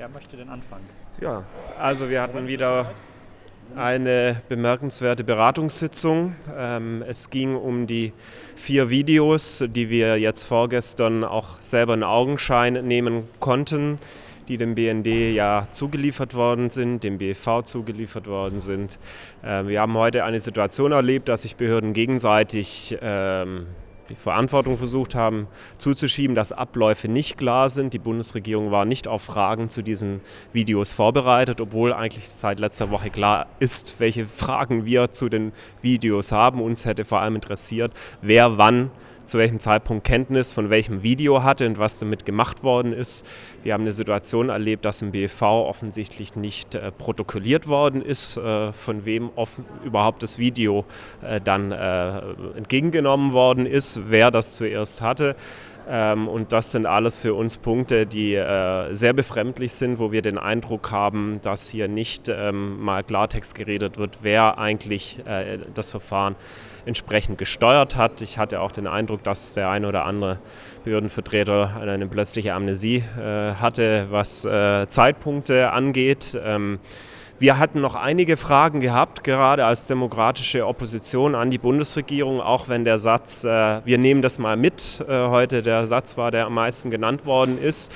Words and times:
Wer 0.00 0.08
möchte 0.08 0.34
denn 0.34 0.48
anfangen? 0.48 0.88
Ja, 1.20 1.44
also 1.78 2.08
wir 2.08 2.22
hatten 2.22 2.46
wieder 2.46 2.90
eine 3.76 4.40
bemerkenswerte 4.48 5.24
Beratungssitzung. 5.24 6.36
Ähm, 6.56 7.04
es 7.06 7.28
ging 7.28 7.54
um 7.54 7.86
die 7.86 8.14
vier 8.56 8.88
Videos, 8.88 9.62
die 9.68 9.90
wir 9.90 10.16
jetzt 10.16 10.44
vorgestern 10.44 11.22
auch 11.22 11.60
selber 11.60 11.92
in 11.92 12.02
Augenschein 12.02 12.82
nehmen 12.86 13.28
konnten, 13.40 13.96
die 14.48 14.56
dem 14.56 14.74
BND 14.74 15.34
ja 15.34 15.66
zugeliefert 15.70 16.34
worden 16.34 16.70
sind, 16.70 17.04
dem 17.04 17.18
BFV 17.18 17.60
zugeliefert 17.64 18.26
worden 18.26 18.58
sind. 18.58 18.98
Äh, 19.42 19.66
wir 19.66 19.82
haben 19.82 19.92
heute 19.98 20.24
eine 20.24 20.40
Situation 20.40 20.92
erlebt, 20.92 21.28
dass 21.28 21.42
sich 21.42 21.56
Behörden 21.56 21.92
gegenseitig 21.92 22.96
ähm, 23.02 23.66
die 24.10 24.16
Verantwortung 24.16 24.76
versucht 24.76 25.14
haben 25.14 25.46
zuzuschieben, 25.78 26.34
dass 26.34 26.52
Abläufe 26.52 27.08
nicht 27.08 27.38
klar 27.38 27.68
sind. 27.68 27.94
Die 27.94 27.98
Bundesregierung 27.98 28.70
war 28.70 28.84
nicht 28.84 29.08
auf 29.08 29.22
Fragen 29.22 29.68
zu 29.68 29.82
diesen 29.82 30.20
Videos 30.52 30.92
vorbereitet, 30.92 31.60
obwohl 31.60 31.92
eigentlich 31.92 32.28
seit 32.28 32.58
letzter 32.58 32.90
Woche 32.90 33.10
klar 33.10 33.46
ist, 33.60 33.96
welche 33.98 34.26
Fragen 34.26 34.84
wir 34.84 35.10
zu 35.10 35.28
den 35.28 35.52
Videos 35.80 36.32
haben. 36.32 36.60
Uns 36.60 36.84
hätte 36.84 37.04
vor 37.04 37.20
allem 37.20 37.36
interessiert, 37.36 37.92
wer 38.20 38.58
wann 38.58 38.90
zu 39.30 39.38
welchem 39.38 39.60
Zeitpunkt 39.60 40.04
Kenntnis 40.04 40.52
von 40.52 40.70
welchem 40.70 41.02
Video 41.04 41.44
hatte 41.44 41.66
und 41.66 41.78
was 41.78 41.98
damit 41.98 42.26
gemacht 42.26 42.64
worden 42.64 42.92
ist. 42.92 43.24
Wir 43.62 43.74
haben 43.74 43.82
eine 43.82 43.92
Situation 43.92 44.48
erlebt, 44.48 44.84
dass 44.84 45.02
im 45.02 45.12
BFV 45.12 45.42
offensichtlich 45.42 46.34
nicht 46.34 46.74
äh, 46.74 46.90
protokolliert 46.90 47.68
worden 47.68 48.02
ist, 48.02 48.36
äh, 48.36 48.72
von 48.72 49.04
wem 49.04 49.30
offen, 49.36 49.64
überhaupt 49.84 50.24
das 50.24 50.38
Video 50.38 50.84
äh, 51.22 51.40
dann 51.40 51.70
äh, 51.70 52.18
entgegengenommen 52.56 53.32
worden 53.32 53.66
ist, 53.66 54.00
wer 54.06 54.32
das 54.32 54.52
zuerst 54.52 55.00
hatte. 55.00 55.36
Ähm, 55.92 56.28
und 56.28 56.52
das 56.52 56.70
sind 56.70 56.86
alles 56.86 57.18
für 57.18 57.34
uns 57.34 57.58
Punkte, 57.58 58.06
die 58.06 58.36
äh, 58.36 58.94
sehr 58.94 59.12
befremdlich 59.12 59.72
sind, 59.72 59.98
wo 59.98 60.12
wir 60.12 60.22
den 60.22 60.38
Eindruck 60.38 60.92
haben, 60.92 61.40
dass 61.42 61.68
hier 61.68 61.88
nicht 61.88 62.28
ähm, 62.28 62.80
mal 62.80 63.02
Klartext 63.02 63.56
geredet 63.56 63.98
wird, 63.98 64.18
wer 64.22 64.58
eigentlich 64.58 65.20
äh, 65.26 65.58
das 65.74 65.90
Verfahren 65.90 66.36
entsprechend 66.86 67.38
gesteuert 67.38 67.96
hat. 67.96 68.22
Ich 68.22 68.38
hatte 68.38 68.60
auch 68.60 68.70
den 68.70 68.86
Eindruck, 68.86 69.24
dass 69.24 69.54
der 69.54 69.68
eine 69.68 69.88
oder 69.88 70.04
andere 70.04 70.38
Behördenvertreter 70.84 71.76
eine 71.80 72.06
plötzliche 72.06 72.54
Amnesie 72.54 73.02
äh, 73.18 73.54
hatte, 73.54 74.06
was 74.10 74.42
Zeitpunkte 74.42 75.72
angeht. 75.72 76.40
Ähm, 76.42 76.78
wir 77.40 77.58
hatten 77.58 77.80
noch 77.80 77.94
einige 77.94 78.36
Fragen 78.36 78.80
gehabt, 78.80 79.24
gerade 79.24 79.64
als 79.64 79.86
demokratische 79.86 80.66
Opposition 80.66 81.34
an 81.34 81.50
die 81.50 81.56
Bundesregierung, 81.56 82.42
auch 82.42 82.68
wenn 82.68 82.84
der 82.84 82.98
Satz, 82.98 83.44
äh, 83.44 83.80
wir 83.82 83.96
nehmen 83.96 84.20
das 84.20 84.38
mal 84.38 84.58
mit, 84.58 85.02
äh, 85.08 85.26
heute 85.26 85.62
der 85.62 85.86
Satz 85.86 86.18
war, 86.18 86.30
der 86.30 86.44
am 86.44 86.54
meisten 86.54 86.90
genannt 86.90 87.24
worden 87.24 87.56
ist, 87.56 87.92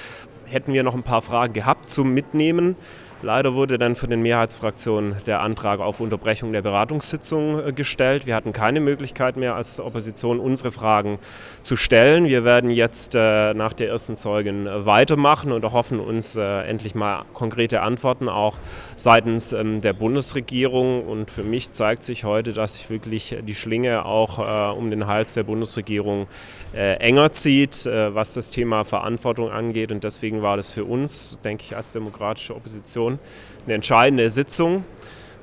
hätten 0.46 0.72
wir 0.72 0.82
noch 0.82 0.94
ein 0.94 1.02
paar 1.02 1.20
Fragen 1.20 1.52
gehabt 1.52 1.90
zum 1.90 2.14
Mitnehmen. 2.14 2.74
Leider 3.22 3.54
wurde 3.54 3.78
dann 3.78 3.94
von 3.94 4.10
den 4.10 4.20
Mehrheitsfraktionen 4.20 5.16
der 5.26 5.40
Antrag 5.40 5.80
auf 5.80 6.00
Unterbrechung 6.00 6.52
der 6.52 6.60
Beratungssitzung 6.60 7.68
äh, 7.68 7.72
gestellt. 7.72 8.26
Wir 8.26 8.34
hatten 8.34 8.52
keine 8.52 8.80
Möglichkeit 8.80 9.36
mehr 9.36 9.54
als 9.54 9.80
Opposition 9.80 10.38
unsere 10.38 10.72
Fragen 10.72 11.18
zu 11.62 11.76
stellen. 11.76 12.26
Wir 12.26 12.44
werden 12.44 12.70
jetzt 12.70 13.14
äh, 13.14 13.54
nach 13.54 13.72
der 13.72 13.88
ersten 13.88 14.16
Zeugin 14.16 14.66
äh, 14.66 14.84
weitermachen 14.84 15.52
und 15.52 15.64
hoffen 15.64 16.00
uns 16.00 16.36
endlich 16.36 16.94
mal 16.94 17.24
konkrete 17.32 17.80
Antworten 17.80 18.28
auch 18.28 18.56
seitens 18.96 19.52
ähm, 19.52 19.80
der 19.80 19.92
Bundesregierung. 19.92 21.06
Und 21.06 21.30
für 21.30 21.44
mich 21.44 21.72
zeigt 21.72 22.02
sich 22.02 22.24
heute, 22.24 22.52
dass 22.52 22.74
sich 22.74 22.90
wirklich 22.90 23.36
die 23.46 23.54
Schlinge 23.54 24.04
auch 24.04 24.74
um 24.76 24.90
den 24.90 25.06
Hals 25.06 25.34
der 25.34 25.44
Bundesregierung 25.44 26.26
enger 26.72 27.32
zieht, 27.32 27.86
was 27.86 28.34
das 28.34 28.50
Thema 28.50 28.84
Verantwortung 28.84 29.50
angeht. 29.50 29.92
Und 29.92 30.04
deswegen 30.04 30.42
war 30.42 30.56
das 30.56 30.68
für 30.68 30.84
uns, 30.84 31.38
denke 31.44 31.64
ich, 31.66 31.76
als 31.76 31.92
demokratische 31.92 32.54
Opposition 32.54 33.03
eine 33.08 33.74
entscheidende 33.74 34.28
Sitzung. 34.30 34.84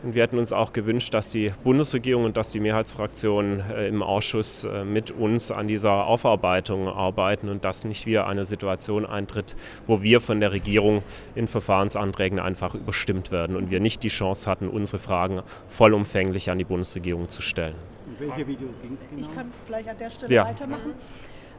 Und 0.03 0.15
wir 0.15 0.23
hätten 0.23 0.39
uns 0.39 0.51
auch 0.51 0.73
gewünscht, 0.73 1.13
dass 1.13 1.31
die 1.31 1.51
Bundesregierung 1.63 2.25
und 2.25 2.35
dass 2.35 2.51
die 2.51 2.59
Mehrheitsfraktionen 2.59 3.59
äh, 3.69 3.87
im 3.87 4.01
Ausschuss 4.01 4.63
äh, 4.63 4.83
mit 4.83 5.11
uns 5.11 5.51
an 5.51 5.67
dieser 5.67 6.05
Aufarbeitung 6.07 6.87
arbeiten 6.87 7.49
und 7.49 7.63
dass 7.65 7.83
nicht 7.85 8.07
wieder 8.07 8.25
eine 8.25 8.43
Situation 8.43 9.05
eintritt, 9.05 9.55
wo 9.85 10.01
wir 10.01 10.19
von 10.19 10.39
der 10.39 10.53
Regierung 10.53 11.03
in 11.35 11.47
Verfahrensanträgen 11.47 12.39
einfach 12.39 12.73
überstimmt 12.73 13.31
werden 13.31 13.55
und 13.55 13.69
wir 13.69 13.79
nicht 13.79 14.01
die 14.01 14.07
Chance 14.07 14.49
hatten, 14.49 14.69
unsere 14.69 14.97
Fragen 14.97 15.43
vollumfänglich 15.67 16.49
an 16.49 16.57
die 16.57 16.65
Bundesregierung 16.65 17.29
zu 17.29 17.43
stellen. 17.43 17.75
welche 18.17 18.47
Videos 18.47 18.71
ging 18.81 18.95
es 18.95 19.07
genau? 19.07 19.21
Ich 19.21 19.35
kann 19.35 19.51
vielleicht 19.67 19.89
an 19.89 19.97
der 19.99 20.09
Stelle 20.09 20.33
ja. 20.33 20.45
weitermachen. 20.45 20.93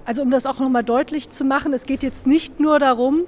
Also 0.04 0.22
um 0.22 0.30
das 0.32 0.46
auch 0.46 0.58
nochmal 0.58 0.82
deutlich 0.82 1.30
zu 1.30 1.44
machen, 1.44 1.72
es 1.72 1.84
geht 1.84 2.02
jetzt 2.02 2.26
nicht 2.26 2.58
nur 2.58 2.80
darum, 2.80 3.22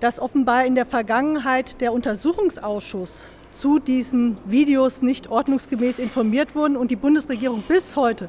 dass 0.00 0.20
offenbar 0.20 0.66
in 0.66 0.74
der 0.74 0.84
Vergangenheit 0.84 1.80
der 1.80 1.92
Untersuchungsausschuss 1.94 3.30
zu 3.50 3.78
diesen 3.78 4.36
Videos 4.44 5.00
nicht 5.00 5.30
ordnungsgemäß 5.30 5.98
informiert 5.98 6.54
wurden 6.54 6.76
und 6.76 6.90
die 6.90 6.96
Bundesregierung 6.96 7.62
bis 7.66 7.96
heute 7.96 8.28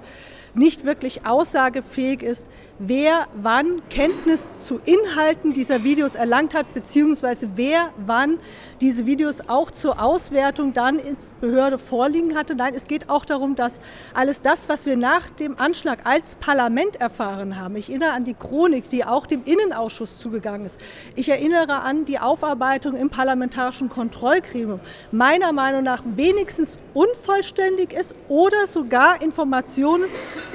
nicht 0.54 0.86
wirklich 0.86 1.26
aussagefähig 1.26 2.24
ist, 2.24 2.48
wer 2.80 3.28
wann 3.34 3.82
Kenntnis 3.90 4.66
zu 4.66 4.80
Inhalten 4.86 5.54
dieser 5.54 5.84
Videos 5.84 6.16
erlangt 6.16 6.54
hat, 6.54 6.74
beziehungsweise 6.74 7.50
wer 7.56 7.90
wann 7.98 8.40
diese 8.80 9.06
Videos 9.06 9.42
auch 9.50 9.70
zur 9.70 10.02
Auswertung 10.02 10.74
dann 10.74 10.98
ins 10.98 11.34
Behörde 11.42 11.78
vorliegen 11.78 12.38
hatte. 12.38 12.56
Nein, 12.56 12.74
es 12.74 12.88
geht 12.88 13.10
auch 13.10 13.26
darum, 13.26 13.56
dass 13.56 13.82
alles 14.14 14.42
das, 14.42 14.70
was 14.70 14.86
wir 14.86 14.96
nach 14.96 15.30
dem 15.30 15.60
Anschlag 15.60 16.06
als 16.06 16.36
Parlament 16.36 16.96
erfahren 16.96 17.60
haben, 17.60 17.76
ich 17.76 17.90
erinnere 17.90 18.12
an 18.12 18.24
die 18.24 18.34
Chronik, 18.34 18.90
die 18.90 19.04
auch 19.04 19.28
dem 19.28 19.44
Innenausschuss 19.44 20.18
zugegangen 20.18 20.66
ist. 20.66 20.80
Ich 21.16 21.28
erinnere 21.28 21.82
an 21.82 22.06
die 22.06 22.20
Aufarbeitung 22.20 22.96
im 22.96 23.10
parlamentarischen 23.10 23.90
Kontrollgremium, 23.90 24.80
meiner 25.12 25.52
Meinung 25.52 25.84
nach 25.84 26.04
wenigstens 26.06 26.78
unvollständig 26.94 27.92
ist 27.92 28.16
oder 28.30 28.68
sogar 28.68 29.22
Informationen 29.22 30.06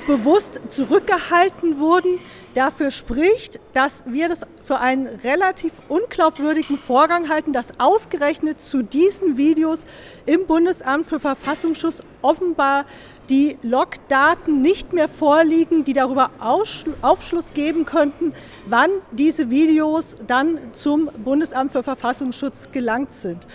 bewusst 0.06 0.60
zurückgehalten 0.68 1.78
wurden, 1.78 2.13
dafür 2.54 2.90
spricht, 2.90 3.60
dass 3.72 4.04
wir 4.06 4.28
das 4.28 4.46
für 4.62 4.80
einen 4.80 5.06
relativ 5.06 5.72
unglaubwürdigen 5.88 6.78
Vorgang 6.78 7.28
halten, 7.28 7.52
dass 7.52 7.78
ausgerechnet 7.78 8.60
zu 8.60 8.82
diesen 8.82 9.36
Videos 9.36 9.84
im 10.26 10.46
Bundesamt 10.46 11.06
für 11.06 11.20
Verfassungsschutz 11.20 12.02
offenbar 12.22 12.86
die 13.28 13.58
Logdaten 13.62 14.62
nicht 14.62 14.92
mehr 14.92 15.08
vorliegen, 15.08 15.84
die 15.84 15.92
darüber 15.92 16.30
Aufschluss 16.38 17.52
geben 17.54 17.84
könnten, 17.84 18.32
wann 18.66 18.90
diese 19.12 19.50
Videos 19.50 20.16
dann 20.26 20.58
zum 20.72 21.10
Bundesamt 21.24 21.72
für 21.72 21.82
Verfassungsschutz 21.82 22.70
gelangt 22.72 23.12
sind. 23.12 23.46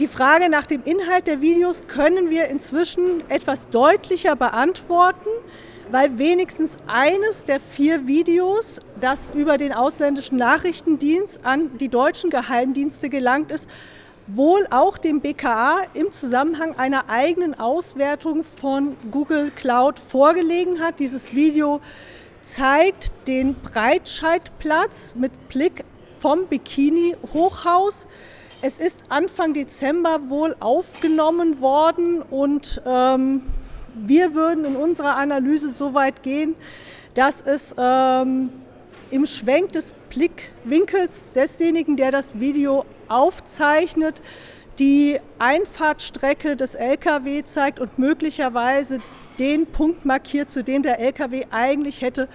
Die 0.00 0.08
Frage 0.08 0.48
nach 0.48 0.66
dem 0.66 0.82
Inhalt 0.82 1.28
der 1.28 1.40
Videos 1.40 1.82
können 1.86 2.28
wir 2.28 2.48
inzwischen 2.48 3.22
etwas 3.30 3.68
deutlicher 3.68 4.34
beantworten, 4.34 5.28
weil 5.90 6.18
wenigstens 6.18 6.78
eines 6.86 7.44
der 7.44 7.60
vier 7.60 8.06
Videos, 8.06 8.80
das 9.00 9.30
über 9.30 9.58
den 9.58 9.72
ausländischen 9.72 10.38
Nachrichtendienst 10.38 11.40
an 11.44 11.76
die 11.78 11.88
deutschen 11.88 12.30
Geheimdienste 12.30 13.10
gelangt 13.10 13.50
ist, 13.50 13.68
wohl 14.26 14.66
auch 14.70 14.96
dem 14.96 15.20
BKA 15.20 15.82
im 15.92 16.10
Zusammenhang 16.10 16.78
einer 16.78 17.10
eigenen 17.10 17.58
Auswertung 17.58 18.42
von 18.42 18.96
Google 19.10 19.50
Cloud 19.50 19.98
vorgelegen 19.98 20.80
hat. 20.80 20.98
Dieses 20.98 21.34
Video 21.34 21.80
zeigt 22.40 23.12
den 23.26 23.54
Breitscheidplatz 23.54 25.14
mit 25.14 25.48
Blick 25.48 25.84
vom 26.18 26.46
Bikini-Hochhaus 26.46 28.06
es 28.66 28.78
ist 28.78 29.00
Anfang 29.10 29.52
Dezember 29.52 30.30
wohl 30.30 30.56
aufgenommen 30.58 31.60
worden 31.60 32.22
und 32.22 32.80
ähm, 32.86 33.42
wir 33.94 34.34
würden 34.34 34.64
in 34.64 34.76
unserer 34.76 35.16
Analyse 35.16 35.70
so 35.70 35.94
weit 35.94 36.22
gehen, 36.22 36.54
dass 37.14 37.40
es 37.40 37.74
ähm, 37.78 38.50
im 39.10 39.26
Schwenk 39.26 39.72
des 39.72 39.94
Blickwinkels 40.10 41.30
desjenigen, 41.34 41.96
der 41.96 42.10
das 42.10 42.40
Video 42.40 42.84
aufzeichnet, 43.08 44.20
die 44.78 45.20
Einfahrtstrecke 45.38 46.56
des 46.56 46.74
LKW 46.74 47.44
zeigt 47.44 47.78
und 47.78 47.98
möglicherweise 47.98 49.00
den 49.38 49.66
Punkt 49.66 50.04
markiert, 50.04 50.50
zu 50.50 50.64
dem 50.64 50.82
der 50.82 50.98
LKW 50.98 51.46
eigentlich 51.50 52.02
hätte 52.02 52.28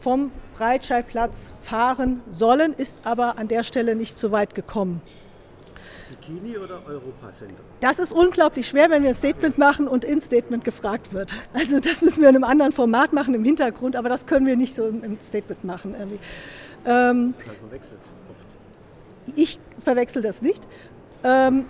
vom 0.00 0.32
Breitscheidplatz 0.56 1.52
fahren 1.62 2.20
sollen, 2.28 2.72
ist 2.74 3.06
aber 3.06 3.38
an 3.38 3.48
der 3.48 3.62
Stelle 3.62 3.94
nicht 3.94 4.18
so 4.18 4.32
weit 4.32 4.54
gekommen. 4.54 5.00
Bikini 6.28 6.58
oder 6.58 6.80
Europacenter? 6.86 7.62
Das 7.80 7.98
ist 7.98 8.12
unglaublich 8.12 8.68
schwer, 8.68 8.90
wenn 8.90 9.02
wir 9.02 9.10
ein 9.10 9.16
Statement 9.16 9.58
machen 9.58 9.88
und 9.88 10.04
ins 10.04 10.26
Statement 10.26 10.64
gefragt 10.64 11.12
wird. 11.12 11.34
Also 11.52 11.80
das 11.80 12.02
müssen 12.02 12.22
wir 12.22 12.28
in 12.28 12.36
einem 12.36 12.44
anderen 12.44 12.72
Format 12.72 13.12
machen 13.12 13.34
im 13.34 13.44
Hintergrund, 13.44 13.96
aber 13.96 14.08
das 14.08 14.26
können 14.26 14.46
wir 14.46 14.56
nicht 14.56 14.74
so 14.74 14.86
im 14.86 15.18
Statement 15.20 15.64
machen. 15.64 15.94
Irgendwie. 15.98 16.18
Ähm, 16.84 17.34
das 17.36 17.56
verwechselt 17.56 18.00
oft. 18.28 19.36
Ich 19.36 19.58
verwechsel 19.82 20.22
das 20.22 20.42
nicht. 20.42 20.62
Ähm, 21.24 21.66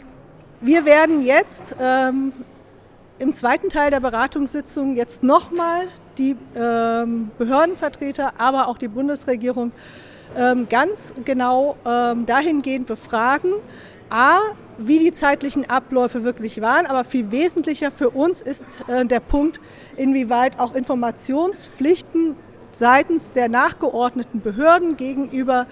wir 0.60 0.84
werden 0.84 1.22
jetzt 1.22 1.76
ähm, 1.78 2.32
im 3.18 3.32
zweiten 3.32 3.68
Teil 3.68 3.90
der 3.90 4.00
Beratungssitzung 4.00 4.96
jetzt 4.96 5.22
nochmal 5.22 5.88
die 6.18 6.36
ähm, 6.54 7.30
Behördenvertreter, 7.38 8.32
aber 8.38 8.68
auch 8.68 8.78
die 8.78 8.88
Bundesregierung 8.88 9.72
ähm, 10.36 10.68
ganz 10.68 11.14
genau 11.24 11.76
ähm, 11.86 12.26
dahingehend 12.26 12.86
befragen, 12.86 13.54
a, 14.10 14.38
wie 14.78 14.98
die 14.98 15.12
zeitlichen 15.12 15.68
Abläufe 15.68 16.24
wirklich 16.24 16.60
waren, 16.60 16.86
aber 16.86 17.04
viel 17.04 17.30
wesentlicher 17.30 17.90
für 17.90 18.10
uns 18.10 18.40
ist 18.40 18.64
äh, 18.86 19.04
der 19.04 19.20
Punkt, 19.20 19.60
inwieweit 19.96 20.58
auch 20.58 20.74
Informationspflichten 20.74 22.36
seitens 22.78 23.32
der 23.32 23.48
nachgeordneten 23.48 24.40
Behörden 24.40 24.96
gegenüber 24.96 25.66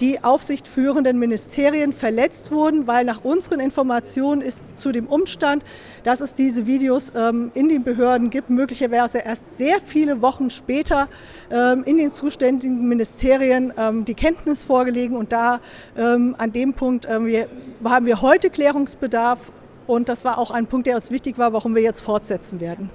die 0.00 0.22
aufsichtführenden 0.22 1.18
Ministerien 1.18 1.92
verletzt 1.92 2.50
wurden, 2.50 2.86
weil 2.86 3.04
nach 3.04 3.24
unseren 3.24 3.60
Informationen 3.60 4.40
ist 4.40 4.78
zu 4.78 4.92
dem 4.92 5.06
Umstand, 5.06 5.64
dass 6.04 6.20
es 6.20 6.34
diese 6.34 6.66
Videos 6.66 7.12
ähm, 7.14 7.50
in 7.54 7.68
den 7.68 7.84
Behörden 7.84 8.30
gibt, 8.30 8.50
möglicherweise 8.50 9.18
erst 9.18 9.56
sehr 9.56 9.80
viele 9.80 10.22
Wochen 10.22 10.50
später 10.50 11.08
ähm, 11.50 11.84
in 11.84 11.98
den 11.98 12.10
zuständigen 12.10 12.88
Ministerien 12.88 13.72
ähm, 13.76 14.04
die 14.04 14.14
Kenntnis 14.14 14.64
vorgelegen. 14.64 15.16
Und 15.16 15.32
da 15.32 15.60
ähm, 15.96 16.34
an 16.38 16.52
dem 16.52 16.74
Punkt 16.74 17.06
ähm, 17.08 17.26
wir, 17.26 17.48
haben 17.84 18.06
wir 18.06 18.22
heute 18.22 18.50
Klärungsbedarf. 18.50 19.50
Und 19.86 20.08
das 20.08 20.24
war 20.24 20.38
auch 20.38 20.52
ein 20.52 20.66
Punkt, 20.66 20.86
der 20.86 20.94
uns 20.94 21.10
wichtig 21.10 21.38
war, 21.38 21.52
warum 21.52 21.74
wir 21.74 21.82
jetzt 21.82 22.00
fortsetzen 22.00 22.60
werden. 22.60 22.88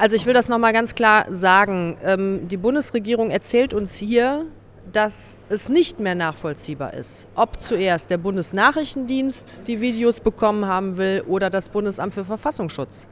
Also 0.00 0.16
ich 0.16 0.24
will 0.24 0.32
das 0.32 0.48
nochmal 0.48 0.72
ganz 0.72 0.94
klar 0.94 1.26
sagen. 1.28 1.98
Ähm, 2.02 2.48
die 2.48 2.56
Bundesregierung 2.56 3.30
erzählt 3.30 3.74
uns 3.74 3.96
hier, 3.96 4.46
dass 4.90 5.36
es 5.50 5.68
nicht 5.68 6.00
mehr 6.00 6.14
nachvollziehbar 6.14 6.94
ist, 6.94 7.28
ob 7.34 7.60
zuerst 7.60 8.08
der 8.08 8.16
Bundesnachrichtendienst 8.16 9.64
die 9.66 9.82
Videos 9.82 10.20
bekommen 10.20 10.64
haben 10.64 10.96
will 10.96 11.22
oder 11.28 11.50
das 11.50 11.68
Bundesamt 11.68 12.14
für 12.14 12.24
Verfassungsschutz. 12.24 13.08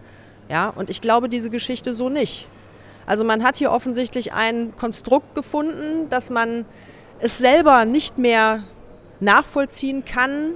Ja, 0.48 0.70
und 0.70 0.88
ich 0.88 1.02
glaube 1.02 1.28
diese 1.28 1.50
Geschichte 1.50 1.92
so 1.92 2.08
nicht. 2.08 2.48
Also 3.04 3.22
man 3.22 3.44
hat 3.44 3.58
hier 3.58 3.70
offensichtlich 3.70 4.32
ein 4.32 4.74
Konstrukt 4.74 5.34
gefunden, 5.34 6.08
dass 6.08 6.30
man 6.30 6.64
es 7.18 7.36
selber 7.36 7.84
nicht 7.84 8.16
mehr 8.16 8.64
nachvollziehen 9.20 10.06
kann, 10.06 10.52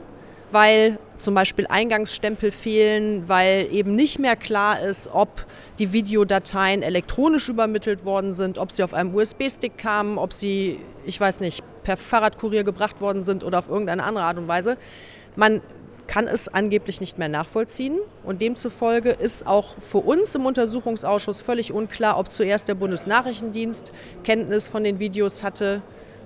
weil 0.50 0.98
zum 1.22 1.34
Beispiel 1.34 1.66
Eingangsstempel 1.66 2.50
fehlen, 2.50 3.28
weil 3.28 3.68
eben 3.72 3.94
nicht 3.94 4.18
mehr 4.18 4.36
klar 4.36 4.80
ist, 4.80 5.08
ob 5.12 5.46
die 5.78 5.92
Videodateien 5.92 6.82
elektronisch 6.82 7.48
übermittelt 7.48 8.04
worden 8.04 8.32
sind, 8.32 8.58
ob 8.58 8.72
sie 8.72 8.82
auf 8.82 8.94
einem 8.94 9.14
USB-Stick 9.14 9.78
kamen, 9.78 10.18
ob 10.18 10.32
sie, 10.32 10.80
ich 11.04 11.20
weiß 11.20 11.40
nicht, 11.40 11.62
per 11.84 11.96
Fahrradkurier 11.96 12.64
gebracht 12.64 13.00
worden 13.00 13.22
sind 13.22 13.44
oder 13.44 13.58
auf 13.58 13.68
irgendeine 13.68 14.04
andere 14.04 14.24
Art 14.24 14.38
und 14.38 14.48
Weise. 14.48 14.76
Man 15.36 15.60
kann 16.06 16.28
es 16.28 16.48
angeblich 16.48 17.00
nicht 17.00 17.18
mehr 17.18 17.28
nachvollziehen. 17.28 17.98
Und 18.22 18.42
demzufolge 18.42 19.10
ist 19.10 19.46
auch 19.46 19.74
für 19.78 19.98
uns 19.98 20.34
im 20.34 20.44
Untersuchungsausschuss 20.44 21.40
völlig 21.40 21.72
unklar, 21.72 22.18
ob 22.18 22.30
zuerst 22.30 22.68
der 22.68 22.74
Bundesnachrichtendienst 22.74 23.92
Kenntnis 24.24 24.68
von 24.68 24.84
den 24.84 24.98
Videos 24.98 25.42
hatte 25.42 25.82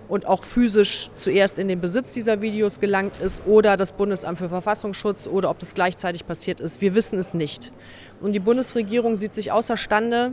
und 0.09 0.27
auch 0.27 0.45
physisch 0.45 1.11
zuerst 1.17 1.59
in 1.59 1.69
den 1.69 1.81
Besitz 1.81 2.13
dieser 2.13 2.41
Videos 2.41 2.81
gelangt 2.81 3.17
ist 3.19 3.43
oder 3.47 3.77
das 3.77 3.93
Bundesamt 3.93 4.39
für 4.39 4.49
Verfassungsschutz 4.49 5.27
oder 5.27 5.51
ob 5.51 5.59
das 5.59 5.75
gleichzeitig 5.75 6.27
passiert 6.27 6.61
ist. 6.61 6.81
Wir 6.81 6.95
wissen 6.95 7.19
es 7.19 7.35
nicht. 7.35 7.73
Und 8.21 8.33
die 8.33 8.41
Bundesregierung 8.41 9.17
sieht 9.17 9.35
sich 9.35 9.53
außerstande, 9.53 10.33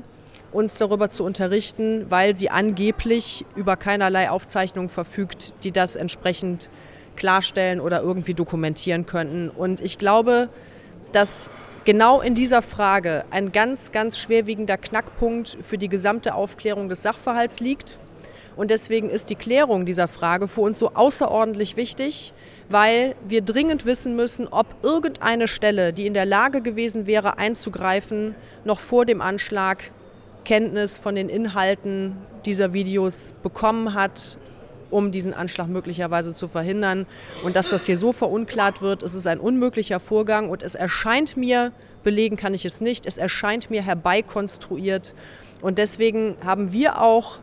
uns 0.52 0.76
darüber 0.76 1.10
zu 1.10 1.24
unterrichten, 1.24 2.06
weil 2.10 2.36
sie 2.36 2.50
angeblich 2.50 3.46
über 3.56 3.76
keinerlei 3.76 4.30
Aufzeichnungen 4.30 4.90
verfügt, 4.90 5.64
die 5.64 5.72
das 5.72 5.96
entsprechend 5.96 6.70
klarstellen 7.16 7.80
oder 7.80 8.02
irgendwie 8.02 8.34
dokumentieren 8.34 9.06
könnten. 9.06 9.50
Und 9.50 9.82
ich 9.82 9.98
glaube, 9.98 10.50
dass 11.12 11.52
genau 11.86 12.22
in 12.22 12.36
dieser 12.36 12.62
Frage 12.62 13.26
ein 13.32 13.52
ganz, 13.52 13.92
ganz 13.92 14.18
schwerwiegender 14.18 14.78
Knackpunkt 14.78 15.58
für 15.62 15.78
die 15.78 15.90
gesamte 15.90 16.36
Aufklärung 16.36 16.90
des 16.90 17.04
Sachverhalts 17.04 17.60
liegt. 17.60 18.00
Und 18.56 18.72
deswegen 18.72 19.10
ist 19.10 19.30
die 19.30 19.36
Klärung 19.36 19.86
dieser 19.86 20.08
Frage 20.08 20.48
für 20.48 20.62
uns 20.62 20.80
so 20.80 20.92
außerordentlich 20.94 21.76
wichtig, 21.76 22.34
weil 22.70 23.16
wir 23.28 23.42
dringend 23.42 23.86
wissen 23.86 24.16
müssen, 24.16 24.48
ob 24.48 24.68
irgendeine 24.84 25.48
Stelle, 25.48 25.94
die 25.94 26.06
in 26.06 26.14
der 26.14 26.26
Lage 26.26 26.62
gewesen 26.62 27.06
wäre, 27.06 27.38
einzugreifen, 27.38 28.36
noch 28.64 28.80
vor 28.80 29.06
dem 29.06 29.22
Anschlag 29.22 29.92
Kenntnis 30.46 30.98
von 30.98 31.16
den 31.16 31.30
Inhalten 31.30 32.18
dieser 32.46 32.74
Videos 32.74 33.34
bekommen 33.44 33.94
hat, 33.94 34.38
um 34.90 35.12
diesen 35.12 35.34
Anschlag 35.34 35.68
möglicherweise 35.68 36.34
zu 36.36 36.48
verhindern. 36.48 37.06
Und 37.44 37.56
dass 37.56 37.70
das 37.70 37.86
hier 37.86 37.98
so 37.98 38.12
verunklart 38.12 38.82
wird, 38.82 39.04
ist 39.04 39.16
es 39.16 39.26
ein 39.28 39.40
unmöglicher 39.40 40.00
Vorgang 40.00 40.50
und 40.50 40.62
es 40.62 40.76
erscheint 40.76 41.38
mir, 41.38 41.72
belegen 42.04 42.36
kann 42.36 42.54
ich 42.54 42.66
es 42.66 42.82
nicht, 42.82 43.06
es 43.06 43.18
erscheint 43.18 43.70
mir 43.70 43.82
herbeikonstruiert. 43.82 45.16
Und 45.62 45.78
deswegen 45.78 46.36
haben 46.44 46.72
wir 46.74 47.02
auch 47.02 47.40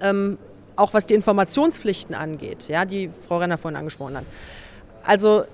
ähm, 0.00 0.38
auch 0.76 0.94
was 0.94 1.06
die 1.06 1.14
Informationspflichten 1.14 2.14
angeht, 2.14 2.68
ja, 2.68 2.84
die 2.84 3.10
Frau 3.26 3.38
Renner 3.38 3.58
vorhin 3.58 3.76
angesprochen 3.76 4.16
hat. 4.16 4.24
Also 5.04 5.44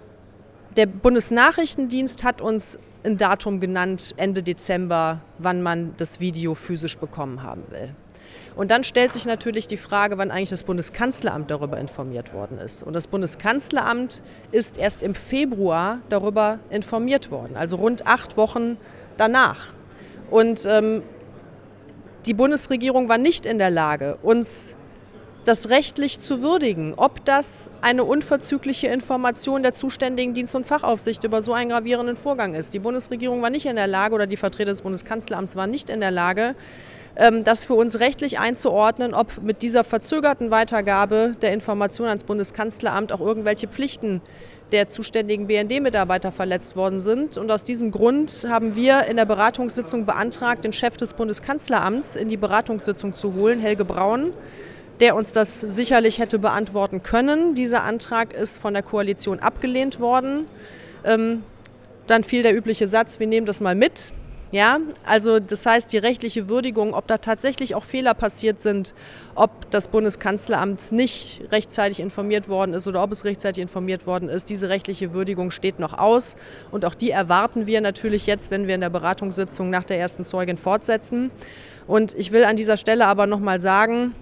der 0.76 0.86
Bundesnachrichtendienst 0.86 2.24
hat 2.24 2.40
uns 2.40 2.78
ein 3.04 3.16
Datum 3.16 3.60
genannt, 3.60 4.14
Ende 4.16 4.42
Dezember, 4.42 5.20
wann 5.38 5.62
man 5.62 5.94
das 5.96 6.20
Video 6.20 6.54
physisch 6.54 6.96
bekommen 6.98 7.42
haben 7.42 7.62
will. 7.70 7.94
Und 8.54 8.70
dann 8.70 8.84
stellt 8.84 9.12
sich 9.12 9.24
natürlich 9.24 9.66
die 9.66 9.76
Frage, 9.76 10.18
wann 10.18 10.30
eigentlich 10.30 10.50
das 10.50 10.62
Bundeskanzleramt 10.62 11.50
darüber 11.50 11.78
informiert 11.78 12.34
worden 12.34 12.58
ist. 12.58 12.82
Und 12.82 12.94
das 12.94 13.06
Bundeskanzleramt 13.06 14.22
ist 14.50 14.76
erst 14.76 15.02
im 15.02 15.14
Februar 15.14 16.00
darüber 16.08 16.58
informiert 16.70 17.30
worden, 17.30 17.56
also 17.56 17.76
rund 17.76 18.06
acht 18.06 18.36
Wochen 18.36 18.76
danach. 19.16 19.72
Und 20.30 20.66
ähm, 20.66 21.02
die 22.26 22.34
Bundesregierung 22.34 23.08
war 23.08 23.18
nicht 23.18 23.46
in 23.46 23.58
der 23.58 23.70
Lage, 23.70 24.18
uns 24.22 24.76
das 25.44 25.70
rechtlich 25.70 26.20
zu 26.20 26.40
würdigen, 26.40 26.94
ob 26.96 27.24
das 27.24 27.68
eine 27.80 28.04
unverzügliche 28.04 28.86
Information 28.86 29.64
der 29.64 29.72
zuständigen 29.72 30.34
Dienst- 30.34 30.54
und 30.54 30.66
Fachaufsicht 30.66 31.24
über 31.24 31.42
so 31.42 31.52
einen 31.52 31.70
gravierenden 31.70 32.14
Vorgang 32.14 32.54
ist. 32.54 32.74
Die 32.74 32.78
Bundesregierung 32.78 33.42
war 33.42 33.50
nicht 33.50 33.66
in 33.66 33.74
der 33.74 33.88
Lage 33.88 34.14
oder 34.14 34.28
die 34.28 34.36
Vertreter 34.36 34.70
des 34.70 34.82
Bundeskanzleramts 34.82 35.56
waren 35.56 35.70
nicht 35.70 35.90
in 35.90 36.00
der 36.00 36.12
Lage, 36.12 36.54
ähm, 37.16 37.42
das 37.42 37.64
für 37.64 37.74
uns 37.74 37.98
rechtlich 37.98 38.38
einzuordnen, 38.38 39.14
ob 39.14 39.42
mit 39.42 39.62
dieser 39.62 39.82
verzögerten 39.82 40.52
Weitergabe 40.52 41.32
der 41.42 41.52
Information 41.52 42.06
ans 42.06 42.22
Bundeskanzleramt 42.22 43.12
auch 43.12 43.20
irgendwelche 43.20 43.66
Pflichten 43.66 44.22
der 44.72 44.88
zuständigen 44.88 45.46
BND-Mitarbeiter 45.46 46.32
verletzt 46.32 46.76
worden 46.76 47.00
sind. 47.00 47.38
Und 47.38 47.50
aus 47.52 47.62
diesem 47.62 47.90
Grund 47.90 48.46
haben 48.48 48.74
wir 48.74 49.04
in 49.04 49.16
der 49.16 49.26
Beratungssitzung 49.26 50.06
beantragt, 50.06 50.64
den 50.64 50.72
Chef 50.72 50.96
des 50.96 51.12
Bundeskanzleramts 51.12 52.16
in 52.16 52.28
die 52.28 52.36
Beratungssitzung 52.36 53.14
zu 53.14 53.34
holen, 53.34 53.60
Helge 53.60 53.84
Braun, 53.84 54.32
der 55.00 55.14
uns 55.14 55.32
das 55.32 55.60
sicherlich 55.60 56.18
hätte 56.18 56.38
beantworten 56.38 57.02
können. 57.02 57.54
Dieser 57.54 57.84
Antrag 57.84 58.32
ist 58.32 58.58
von 58.58 58.72
der 58.72 58.82
Koalition 58.82 59.38
abgelehnt 59.38 60.00
worden. 60.00 60.46
Ähm, 61.04 61.44
dann 62.06 62.24
fiel 62.24 62.42
der 62.42 62.56
übliche 62.56 62.88
Satz, 62.88 63.20
wir 63.20 63.26
nehmen 63.26 63.46
das 63.46 63.60
mal 63.60 63.74
mit. 63.74 64.12
Ja, 64.52 64.80
also 65.06 65.40
das 65.40 65.64
heißt, 65.64 65.90
die 65.94 65.96
rechtliche 65.96 66.46
Würdigung, 66.50 66.92
ob 66.92 67.06
da 67.06 67.16
tatsächlich 67.16 67.74
auch 67.74 67.84
Fehler 67.84 68.12
passiert 68.12 68.60
sind, 68.60 68.92
ob 69.34 69.70
das 69.70 69.88
Bundeskanzleramt 69.88 70.92
nicht 70.92 71.40
rechtzeitig 71.50 72.00
informiert 72.00 72.50
worden 72.50 72.74
ist 72.74 72.86
oder 72.86 73.02
ob 73.02 73.12
es 73.12 73.24
rechtzeitig 73.24 73.62
informiert 73.62 74.06
worden 74.06 74.28
ist, 74.28 74.50
diese 74.50 74.68
rechtliche 74.68 75.14
Würdigung 75.14 75.52
steht 75.52 75.78
noch 75.78 75.96
aus. 75.96 76.36
Und 76.70 76.84
auch 76.84 76.94
die 76.94 77.10
erwarten 77.10 77.66
wir 77.66 77.80
natürlich 77.80 78.26
jetzt, 78.26 78.50
wenn 78.50 78.66
wir 78.66 78.74
in 78.74 78.82
der 78.82 78.90
Beratungssitzung 78.90 79.70
nach 79.70 79.84
der 79.84 79.98
ersten 79.98 80.22
Zeugin 80.22 80.58
fortsetzen. 80.58 81.30
Und 81.86 82.12
ich 82.12 82.30
will 82.30 82.44
an 82.44 82.56
dieser 82.56 82.76
Stelle 82.76 83.06
aber 83.06 83.26
nochmal 83.26 83.58
sagen, 83.58 84.14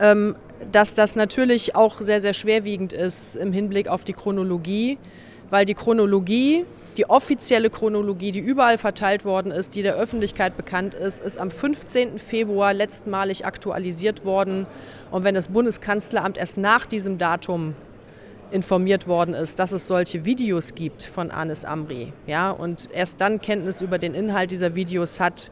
ähm, 0.00 0.34
dass 0.72 0.96
das 0.96 1.14
natürlich 1.14 1.76
auch 1.76 2.00
sehr, 2.00 2.20
sehr 2.20 2.34
schwerwiegend 2.34 2.92
ist 2.92 3.36
im 3.36 3.52
Hinblick 3.52 3.86
auf 3.86 4.02
die 4.02 4.12
Chronologie, 4.12 4.98
weil 5.50 5.64
die 5.64 5.74
Chronologie 5.74 6.64
die 6.96 7.08
offizielle 7.08 7.70
Chronologie, 7.70 8.32
die 8.32 8.38
überall 8.38 8.78
verteilt 8.78 9.24
worden 9.24 9.52
ist, 9.52 9.74
die 9.74 9.82
der 9.82 9.96
Öffentlichkeit 9.96 10.56
bekannt 10.56 10.94
ist, 10.94 11.22
ist 11.22 11.38
am 11.38 11.50
15. 11.50 12.18
Februar 12.18 12.72
letztmalig 12.72 13.44
aktualisiert 13.44 14.24
worden. 14.24 14.66
Und 15.10 15.24
wenn 15.24 15.34
das 15.34 15.48
Bundeskanzleramt 15.48 16.38
erst 16.38 16.56
nach 16.58 16.86
diesem 16.86 17.18
Datum 17.18 17.74
informiert 18.50 19.08
worden 19.08 19.34
ist, 19.34 19.58
dass 19.58 19.72
es 19.72 19.86
solche 19.86 20.24
Videos 20.24 20.74
gibt 20.74 21.04
von 21.04 21.30
Anis 21.30 21.64
Amri, 21.64 22.12
ja, 22.26 22.50
und 22.50 22.88
erst 22.92 23.20
dann 23.20 23.40
Kenntnis 23.40 23.80
über 23.80 23.98
den 23.98 24.14
Inhalt 24.14 24.50
dieser 24.50 24.74
Videos 24.74 25.20
hat, 25.20 25.50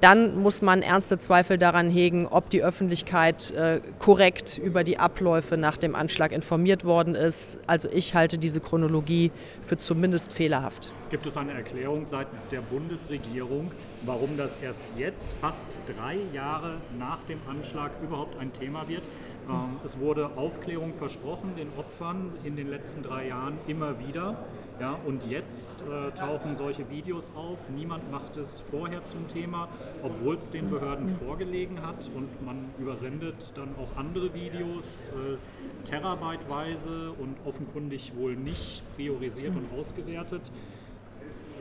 dann 0.00 0.42
muss 0.42 0.62
man 0.62 0.82
ernste 0.82 1.18
Zweifel 1.18 1.58
daran 1.58 1.90
hegen, 1.90 2.26
ob 2.26 2.50
die 2.50 2.62
Öffentlichkeit 2.62 3.50
äh, 3.52 3.80
korrekt 3.98 4.58
über 4.58 4.84
die 4.84 4.98
Abläufe 4.98 5.56
nach 5.56 5.76
dem 5.76 5.94
Anschlag 5.94 6.32
informiert 6.32 6.84
worden 6.84 7.14
ist. 7.14 7.60
Also 7.66 7.88
ich 7.92 8.14
halte 8.14 8.38
diese 8.38 8.60
Chronologie 8.60 9.30
für 9.62 9.78
zumindest 9.78 10.32
fehlerhaft. 10.32 10.92
Gibt 11.10 11.26
es 11.26 11.36
eine 11.36 11.52
Erklärung 11.52 12.04
seitens 12.04 12.48
der 12.48 12.60
Bundesregierung, 12.60 13.70
warum 14.02 14.36
das 14.36 14.58
erst 14.62 14.82
jetzt, 14.96 15.34
fast 15.40 15.78
drei 15.86 16.18
Jahre 16.34 16.74
nach 16.98 17.22
dem 17.24 17.38
Anschlag, 17.48 17.92
überhaupt 18.02 18.38
ein 18.38 18.52
Thema 18.52 18.88
wird? 18.88 19.02
Ähm, 19.48 19.76
es 19.84 19.98
wurde 19.98 20.30
Aufklärung 20.36 20.94
versprochen 20.94 21.54
den 21.56 21.68
Opfern 21.76 22.30
in 22.44 22.56
den 22.56 22.68
letzten 22.68 23.02
drei 23.02 23.28
Jahren 23.28 23.58
immer 23.66 23.98
wieder. 23.98 24.44
Ja, 24.78 24.98
und 25.06 25.22
jetzt 25.30 25.82
äh, 25.82 26.10
tauchen 26.12 26.54
solche 26.54 26.90
Videos 26.90 27.30
auf. 27.34 27.58
Niemand 27.74 28.10
macht 28.10 28.36
es 28.36 28.60
vorher 28.60 29.02
zum 29.06 29.26
Thema, 29.26 29.68
obwohl 30.02 30.36
es 30.36 30.50
den 30.50 30.68
Behörden 30.68 31.08
vorgelegen 31.08 31.80
hat. 31.80 32.10
Und 32.14 32.44
man 32.44 32.68
übersendet 32.78 33.52
dann 33.54 33.74
auch 33.80 33.98
andere 33.98 34.34
Videos 34.34 35.08
äh, 35.08 35.88
terabyteweise 35.88 37.12
und 37.12 37.36
offenkundig 37.46 38.12
wohl 38.16 38.36
nicht 38.36 38.82
priorisiert 38.96 39.54
und 39.56 39.66
ausgewertet. 39.78 40.42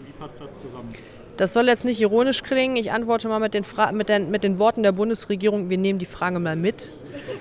Wie 0.06 0.12
passt 0.20 0.42
das 0.42 0.60
zusammen? 0.60 0.94
Das 1.38 1.54
soll 1.54 1.68
jetzt 1.68 1.86
nicht 1.86 2.02
ironisch 2.02 2.44
klingen. 2.44 2.76
Ich 2.76 2.92
antworte 2.92 3.30
mal 3.30 3.40
mit 3.40 3.54
den, 3.54 3.64
Fra 3.64 3.94
mit, 3.94 4.10
den, 4.10 4.30
mit 4.30 4.44
den 4.44 4.60
Worten 4.60 4.84
der 4.84 4.92
Bundesregierung. 4.92 5.70
Wir 5.70 5.78
nehmen 5.78 6.00
die 6.00 6.06
Frage 6.06 6.40
mal 6.40 6.58
mit. 6.58 6.92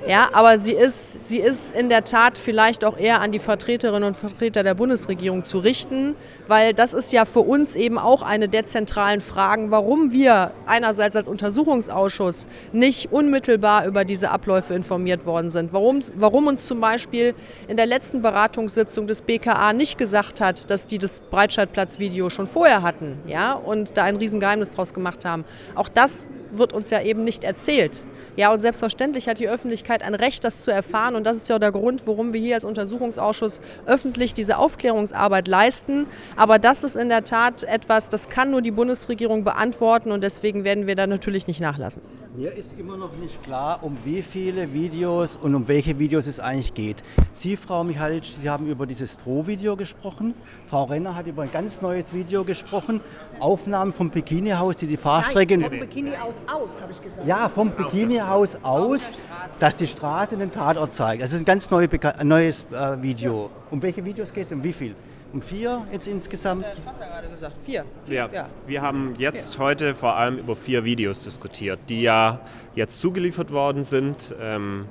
Ja, 0.06 0.28
aber 0.32 0.58
sie 0.58 0.72
ist, 0.72 1.28
sie 1.28 1.38
ist 1.38 1.74
in 1.74 1.88
der 1.88 2.04
Tat 2.04 2.38
vielleicht 2.38 2.84
auch 2.84 2.98
eher 2.98 3.20
an 3.20 3.32
die 3.32 3.38
Vertreterinnen 3.38 4.04
und 4.04 4.16
Vertreter 4.16 4.62
der 4.62 4.74
Bundesregierung 4.74 5.44
zu 5.44 5.58
richten, 5.58 6.14
weil 6.46 6.74
das 6.74 6.92
ist 6.92 7.12
ja 7.12 7.24
für 7.24 7.40
uns 7.40 7.76
eben 7.76 7.98
auch 7.98 8.22
eine 8.22 8.48
der 8.48 8.64
zentralen 8.64 9.20
Fragen, 9.20 9.70
warum 9.70 10.12
wir 10.12 10.52
einerseits 10.66 11.16
als 11.16 11.28
Untersuchungsausschuss 11.28 12.48
nicht 12.72 13.12
unmittelbar 13.12 13.86
über 13.86 14.04
diese 14.04 14.30
Abläufe 14.30 14.74
informiert 14.74 15.26
worden 15.26 15.50
sind, 15.50 15.72
warum, 15.72 16.00
warum 16.16 16.46
uns 16.46 16.66
zum 16.66 16.80
Beispiel 16.80 17.34
in 17.68 17.76
der 17.76 17.86
letzten 17.86 18.22
Beratungssitzung 18.22 19.06
des 19.06 19.22
BKA 19.22 19.72
nicht 19.72 19.98
gesagt 19.98 20.40
hat, 20.40 20.70
dass 20.70 20.86
die 20.86 20.98
das 20.98 21.20
Breitscheidplatz-Video 21.20 22.30
schon 22.30 22.46
vorher 22.46 22.82
hatten 22.82 23.18
ja, 23.26 23.54
und 23.54 23.96
da 23.96 24.04
ein 24.04 24.16
Riesengeheimnis 24.16 24.70
draus 24.70 24.92
gemacht 24.92 25.24
haben. 25.24 25.44
Auch 25.74 25.88
das 25.88 26.28
wird 26.52 26.72
uns 26.72 26.90
ja 26.90 27.02
eben 27.02 27.24
nicht 27.24 27.44
erzählt. 27.44 28.04
Ja, 28.36 28.52
und 28.52 28.60
selbstverständlich 28.60 29.28
hat 29.28 29.38
die 29.38 29.48
Öffentlichkeit 29.48 29.63
ein 30.02 30.14
Recht, 30.14 30.44
das 30.44 30.62
zu 30.62 30.70
erfahren. 30.70 31.14
Und 31.14 31.24
das 31.24 31.36
ist 31.36 31.48
ja 31.48 31.58
der 31.58 31.72
Grund, 31.72 32.06
warum 32.06 32.32
wir 32.32 32.40
hier 32.40 32.54
als 32.56 32.64
Untersuchungsausschuss 32.64 33.60
öffentlich 33.86 34.34
diese 34.34 34.58
Aufklärungsarbeit 34.58 35.48
leisten. 35.48 36.06
Aber 36.36 36.58
das 36.58 36.84
ist 36.84 36.96
in 36.96 37.08
der 37.08 37.24
Tat 37.24 37.64
etwas, 37.64 38.08
das 38.08 38.28
kann 38.28 38.50
nur 38.50 38.62
die 38.62 38.70
Bundesregierung 38.70 39.44
beantworten. 39.44 40.12
Und 40.12 40.22
deswegen 40.22 40.64
werden 40.64 40.86
wir 40.86 40.96
da 40.96 41.06
natürlich 41.06 41.46
nicht 41.46 41.60
nachlassen. 41.60 42.02
Mir 42.36 42.52
ist 42.52 42.74
immer 42.76 42.96
noch 42.96 43.16
nicht 43.16 43.44
klar, 43.44 43.78
um 43.82 43.96
wie 44.04 44.20
viele 44.20 44.72
Videos 44.72 45.36
und 45.36 45.54
um 45.54 45.68
welche 45.68 46.00
Videos 46.00 46.26
es 46.26 46.40
eigentlich 46.40 46.74
geht. 46.74 46.96
Sie, 47.32 47.56
Frau 47.56 47.84
Michalic, 47.84 48.24
Sie 48.24 48.50
haben 48.50 48.66
über 48.66 48.86
dieses 48.86 49.14
Stroh-Video 49.14 49.76
gesprochen. 49.76 50.34
Frau 50.66 50.82
Renner 50.82 51.14
hat 51.14 51.28
über 51.28 51.44
ein 51.44 51.52
ganz 51.52 51.80
neues 51.80 52.12
Video 52.12 52.42
gesprochen. 52.42 53.00
Aufnahmen 53.38 53.92
vom 53.92 54.10
Bikini-Haus, 54.10 54.78
die 54.78 54.88
die 54.88 54.96
Fahrstrecke... 54.96 55.56
Nein, 55.58 55.70
vom 55.70 55.78
Bikini 55.78 56.10
aus 56.16 56.80
habe 56.80 56.90
ich 56.90 57.00
gesagt. 57.00 57.24
Ja, 57.24 57.48
vom 57.48 57.70
Bikini-Haus 57.70 58.56
aus, 58.64 59.20
dass 59.60 59.76
die 59.76 59.86
Straße 59.86 60.36
den 60.36 60.50
Tatort 60.50 60.92
zeigt. 60.92 61.22
Das 61.22 61.32
ist 61.32 61.42
ein 61.42 61.44
ganz 61.44 61.70
neu, 61.70 61.86
neues 62.24 62.66
äh, 62.72 63.00
Video. 63.00 63.48
Um 63.70 63.80
welche 63.80 64.04
Videos 64.04 64.32
geht 64.32 64.46
es? 64.46 64.52
Um 64.52 64.60
wie 64.60 64.72
viel? 64.72 64.96
Um 65.34 65.42
vier 65.42 65.84
jetzt 65.90 66.06
insgesamt? 66.06 66.64
Der 66.64 66.76
Straße 66.76 67.00
hat 67.00 67.10
gerade 67.10 67.28
gesagt, 67.28 67.56
vier. 67.64 67.84
Ja, 68.06 68.48
wir 68.66 68.82
haben 68.82 69.14
jetzt 69.18 69.58
heute 69.58 69.96
vor 69.96 70.14
allem 70.14 70.38
über 70.38 70.54
vier 70.54 70.84
Videos 70.84 71.24
diskutiert, 71.24 71.80
die 71.88 72.02
ja 72.02 72.38
jetzt 72.76 73.00
zugeliefert 73.00 73.50
worden 73.50 73.82
sind. 73.82 74.32
Ähm, 74.40 74.86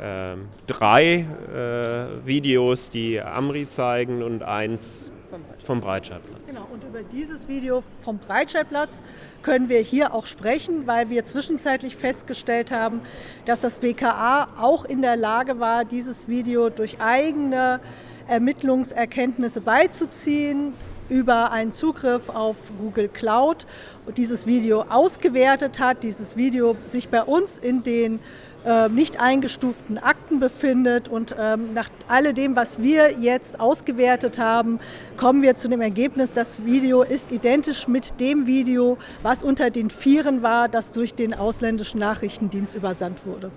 ähm, 0.00 0.50
drei 0.68 1.26
äh, 1.52 2.24
Videos, 2.24 2.90
die 2.90 3.20
Amri 3.20 3.66
zeigen 3.66 4.22
und 4.22 4.44
eins 4.44 5.10
vom 5.58 5.80
Breitscheidplatz. 5.80 6.54
Genau, 6.54 6.68
und 6.72 6.84
über 6.84 7.02
dieses 7.02 7.48
Video 7.48 7.82
vom 8.04 8.18
Breitscheidplatz 8.18 9.02
können 9.42 9.68
wir 9.68 9.80
hier 9.80 10.14
auch 10.14 10.26
sprechen, 10.26 10.86
weil 10.86 11.10
wir 11.10 11.24
zwischenzeitlich 11.24 11.96
festgestellt 11.96 12.70
haben, 12.70 13.00
dass 13.46 13.60
das 13.60 13.78
BKA 13.78 14.48
auch 14.60 14.84
in 14.84 15.02
der 15.02 15.16
Lage 15.16 15.58
war, 15.58 15.84
dieses 15.84 16.28
Video 16.28 16.70
durch 16.70 17.00
eigene 17.00 17.80
Ermittlungserkenntnisse 18.28 19.60
beizuziehen 19.60 20.72
über 21.08 21.52
einen 21.52 21.72
Zugriff 21.72 22.28
auf 22.28 22.56
Google 22.78 23.08
Cloud. 23.08 23.66
Und 24.06 24.18
dieses 24.18 24.46
Video 24.46 24.82
ausgewertet 24.82 25.78
hat, 25.78 26.02
dieses 26.02 26.36
Video 26.36 26.76
sich 26.86 27.08
bei 27.08 27.22
uns 27.22 27.58
in 27.58 27.82
den 27.82 28.20
äh, 28.64 28.88
nicht 28.88 29.20
eingestuften 29.20 29.98
Akten 29.98 30.40
befindet. 30.40 31.08
Und 31.08 31.34
ähm, 31.38 31.74
nach 31.74 31.88
alledem, 32.08 32.56
was 32.56 32.80
wir 32.80 33.18
jetzt 33.18 33.60
ausgewertet 33.60 34.38
haben, 34.38 34.78
kommen 35.16 35.42
wir 35.42 35.54
zu 35.54 35.68
dem 35.68 35.80
Ergebnis, 35.80 36.32
das 36.32 36.64
Video 36.64 37.02
ist 37.02 37.32
identisch 37.32 37.88
mit 37.88 38.20
dem 38.20 38.46
Video, 38.46 38.98
was 39.22 39.42
unter 39.42 39.70
den 39.70 39.90
Vieren 39.90 40.42
war, 40.42 40.68
das 40.68 40.92
durch 40.92 41.14
den 41.14 41.34
ausländischen 41.34 42.00
Nachrichtendienst 42.00 42.74
übersandt 42.74 43.26
wurde. 43.26 43.50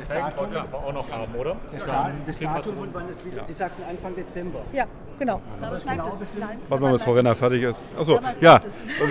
Das 0.00 0.08
Datum 0.08 0.50
wir 0.52 0.62
auch 0.62 0.92
noch 0.92 1.10
haben, 1.10 1.34
oder? 1.34 1.56
Das, 1.72 1.86
da, 1.86 2.10
das 2.26 2.38
Datum 2.38 2.78
und 2.78 2.90
wann 2.92 3.08
das 3.08 3.24
Video... 3.24 3.42
Sie 3.46 3.52
sagten 3.54 3.82
Anfang 3.88 4.14
Dezember. 4.14 4.60
Ja, 4.72 4.84
genau. 5.18 5.40
Warten 5.60 5.86
wir 6.68 6.78
mal, 6.78 6.92
bis 6.92 7.02
Frau 7.02 7.12
Renner 7.12 7.34
fertig 7.34 7.62
ist. 7.62 7.90
Achso, 7.98 8.20
ja, 8.40 8.60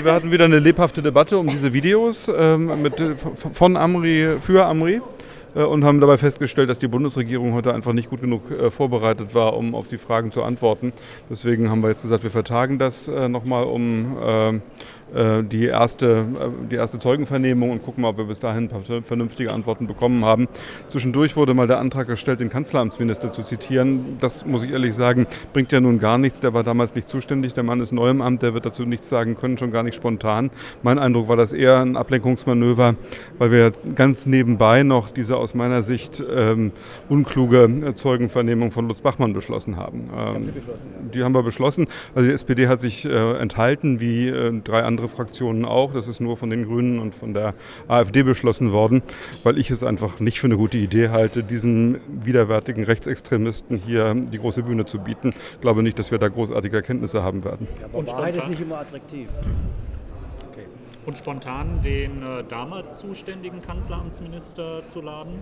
wir 0.04 0.14
hatten 0.14 0.32
wieder 0.32 0.46
eine 0.46 0.60
lebhafte 0.60 1.02
Debatte 1.02 1.38
um 1.40 1.48
diese 1.48 1.74
Videos 1.74 2.32
ähm, 2.36 2.82
mit, 2.84 3.02
von 3.52 3.76
Amri 3.76 4.38
für 4.40 4.66
Amri 4.66 4.97
und 5.64 5.84
haben 5.84 6.02
dabei 6.02 6.18
festgestellt, 6.18 6.70
dass 6.70 6.80
die 6.80 6.88
Bundesregierung 6.88 7.54
heute 7.54 7.74
einfach 7.74 7.94
nicht 7.94 8.10
gut 8.10 8.22
genug 8.22 8.52
äh, 8.52 8.72
vorbereitet 8.72 9.34
war, 9.36 9.56
um 9.56 9.76
auf 9.76 9.88
die 9.88 9.98
Fragen 9.98 10.32
zu 10.32 10.44
antworten. 10.44 10.94
Deswegen 11.30 11.70
haben 11.70 11.82
wir 11.82 11.90
jetzt 11.90 12.02
gesagt, 12.02 12.24
wir 12.24 12.32
vertagen 12.32 12.80
das 12.80 13.08
äh, 13.08 13.30
nochmal 13.30 13.64
um 13.66 14.18
äh, 14.22 14.60
äh, 15.14 15.44
die 15.44 15.66
erste, 15.66 16.26
äh, 16.40 16.70
die 16.70 16.76
erste 16.76 17.00
Zeugenvernehmung 17.00 17.72
und 17.72 17.84
gucken 17.84 18.02
mal, 18.02 18.10
ob 18.10 18.18
wir 18.18 18.26
bis 18.26 18.40
dahin 18.40 18.66
ein 18.66 18.70
paar 18.70 18.82
vernünftige 19.04 19.52
Antworten 19.52 19.88
bekommen 19.88 20.26
haben. 20.26 20.48
Zwischendurch 20.88 21.36
wurde 21.36 21.54
mal 21.54 21.68
der 21.68 21.80
Antrag 21.80 22.08
gestellt, 22.08 22.42
den 22.42 22.50
Kanzleramtsminister 22.50 23.32
zu 23.32 23.44
zitieren. 23.44 24.18
Das 24.20 24.46
muss 24.46 24.64
ich 24.64 24.72
ehrlich 24.72 24.96
sagen, 24.96 25.28
bringt 25.54 25.72
ja 25.72 25.80
nun 25.80 26.00
gar 26.00 26.18
nichts. 26.18 26.42
Der 26.42 26.54
war 26.54 26.64
damals 26.64 26.94
nicht 26.94 27.08
zuständig. 27.10 27.54
Der 27.54 27.64
Mann 27.64 27.80
ist 27.80 27.94
neu 27.94 28.10
im 28.10 28.22
Amt, 28.22 28.42
der 28.42 28.54
wird 28.54 28.66
dazu 28.66 28.84
nichts 28.84 29.08
sagen 29.08 29.38
können, 29.38 29.58
schon 29.58 29.72
gar 29.72 29.84
nicht 29.84 29.96
spontan. 29.96 30.52
Mein 30.84 31.00
Eindruck 31.00 31.30
war 31.30 31.38
das 31.38 31.54
eher 31.54 31.80
ein 31.80 31.96
Ablenkungsmanöver, 31.96 32.96
weil 33.38 33.52
wir 33.52 33.72
ganz 33.96 34.26
nebenbei 34.26 34.84
noch 34.84 35.10
diese 35.10 35.38
aus 35.48 35.54
meiner 35.54 35.84
Sicht 35.84 36.24
ähm, 36.30 36.72
unkluge 37.10 37.94
Zeugenvernehmung 37.96 38.72
von 38.72 38.88
Lutz 38.88 39.01
Bachmann 39.01 39.34
beschlossen 39.34 39.77
haben. 39.77 40.10
Ähm, 40.16 40.54
beschlossen, 40.54 40.88
ja. 40.94 41.10
Die 41.13 41.24
haben 41.24 41.34
wir 41.34 41.44
beschlossen. 41.44 41.88
Also 42.13 42.27
die 42.27 42.34
SPD 42.34 42.68
hat 42.68 42.82
sich 42.82 43.06
äh, 43.06 43.38
enthalten, 43.38 44.00
wie 44.00 44.27
äh, 44.27 44.51
drei 44.62 44.84
andere 44.84 44.98
andere 44.98 45.08
Fraktionen 45.08 45.66
auch. 45.66 45.94
Das 45.94 46.08
ist 46.08 46.20
nur 46.20 46.38
von 46.38 46.50
den 46.50 46.66
Grünen 46.66 47.00
und 47.00 47.13
von 47.13 47.34
der 47.34 47.54
AfD 47.88 48.24
beschlossen 48.24 48.72
worden, 48.72 49.01
weil 49.44 49.58
ich 49.58 49.70
es 49.70 49.84
einfach 49.84 50.20
nicht 50.20 50.39
für 50.39 50.48
eine 50.48 50.58
gute 50.58 50.77
Idee 50.77 51.10
halte, 51.10 51.44
diesen 51.44 52.00
widerwärtigen 52.08 52.84
Rechtsextremisten 52.84 53.77
hier 53.77 54.16
die 54.16 54.39
große 54.39 54.63
Bühne 54.63 54.86
zu 54.86 55.00
bieten. 55.00 55.34
Ich 55.54 55.62
glaube 55.62 55.84
nicht, 55.84 56.00
dass 56.00 56.12
wir 56.12 56.18
da 56.18 56.27
großartige 56.27 56.77
Erkenntnisse 56.77 57.24
haben 57.24 57.44
werden. 57.44 57.68
Ja, 57.80 57.86
aber 57.86 57.98
und 58.00 58.08
Wahrheit 58.08 58.38
ist 58.38 58.50
nicht 58.50 58.62
immer 58.62 58.80
attraktiv 58.80 59.27
und 61.08 61.18
spontan 61.18 61.82
den 61.84 62.22
äh, 62.22 62.44
damals 62.48 63.00
zuständigen 63.00 63.62
Kanzleramtsminister 63.62 64.86
zu 64.88 65.02
laden? 65.02 65.40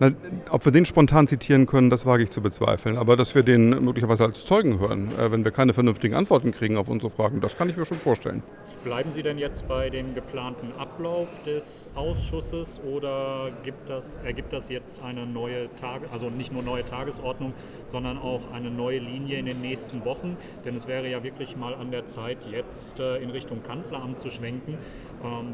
Na, 0.00 0.10
ob 0.50 0.64
wir 0.64 0.72
den 0.72 0.84
spontan 0.84 1.28
zitieren 1.28 1.66
können, 1.66 1.88
das 1.88 2.04
wage 2.04 2.24
ich 2.24 2.30
zu 2.30 2.42
bezweifeln. 2.42 2.98
Aber 2.98 3.16
dass 3.16 3.34
wir 3.36 3.44
den 3.44 3.70
möglicherweise 3.84 4.24
als 4.24 4.44
Zeugen 4.44 4.80
hören, 4.80 5.16
äh, 5.16 5.30
wenn 5.30 5.44
wir 5.44 5.52
keine 5.52 5.72
vernünftigen 5.72 6.14
Antworten 6.14 6.50
kriegen 6.50 6.76
auf 6.76 6.88
unsere 6.88 7.10
Fragen, 7.10 7.40
das 7.40 7.56
kann 7.56 7.70
ich 7.70 7.76
mir 7.76 7.86
schon 7.86 7.98
vorstellen. 7.98 8.42
Bleiben 8.82 9.12
Sie 9.12 9.22
denn 9.22 9.38
jetzt 9.38 9.68
bei 9.68 9.88
dem 9.88 10.14
geplanten 10.14 10.72
Ablauf 10.76 11.28
des 11.46 11.88
Ausschusses 11.94 12.80
oder 12.80 13.50
gibt 13.62 13.88
das, 13.88 14.18
ergibt 14.18 14.52
das 14.52 14.68
jetzt 14.68 15.00
eine 15.00 15.26
neue 15.26 15.72
Tage, 15.76 16.10
also 16.10 16.28
nicht 16.28 16.52
nur 16.52 16.62
neue 16.62 16.84
Tagesordnung, 16.84 17.54
sondern 17.86 18.18
auch 18.18 18.52
eine 18.52 18.70
neue 18.70 18.98
Linie 18.98 19.38
in 19.38 19.46
den 19.46 19.60
nächsten 19.60 20.04
Wochen? 20.04 20.36
Denn 20.64 20.74
es 20.74 20.88
wäre 20.88 21.08
ja 21.08 21.22
wirklich 21.22 21.56
mal 21.56 21.74
an 21.74 21.92
der 21.92 22.06
Zeit, 22.06 22.38
jetzt 22.50 22.98
äh, 22.98 23.18
in 23.18 23.30
Richtung 23.30 23.62
Kanzleramt 23.62 24.18
zu 24.18 24.28
schwenken 24.28 24.76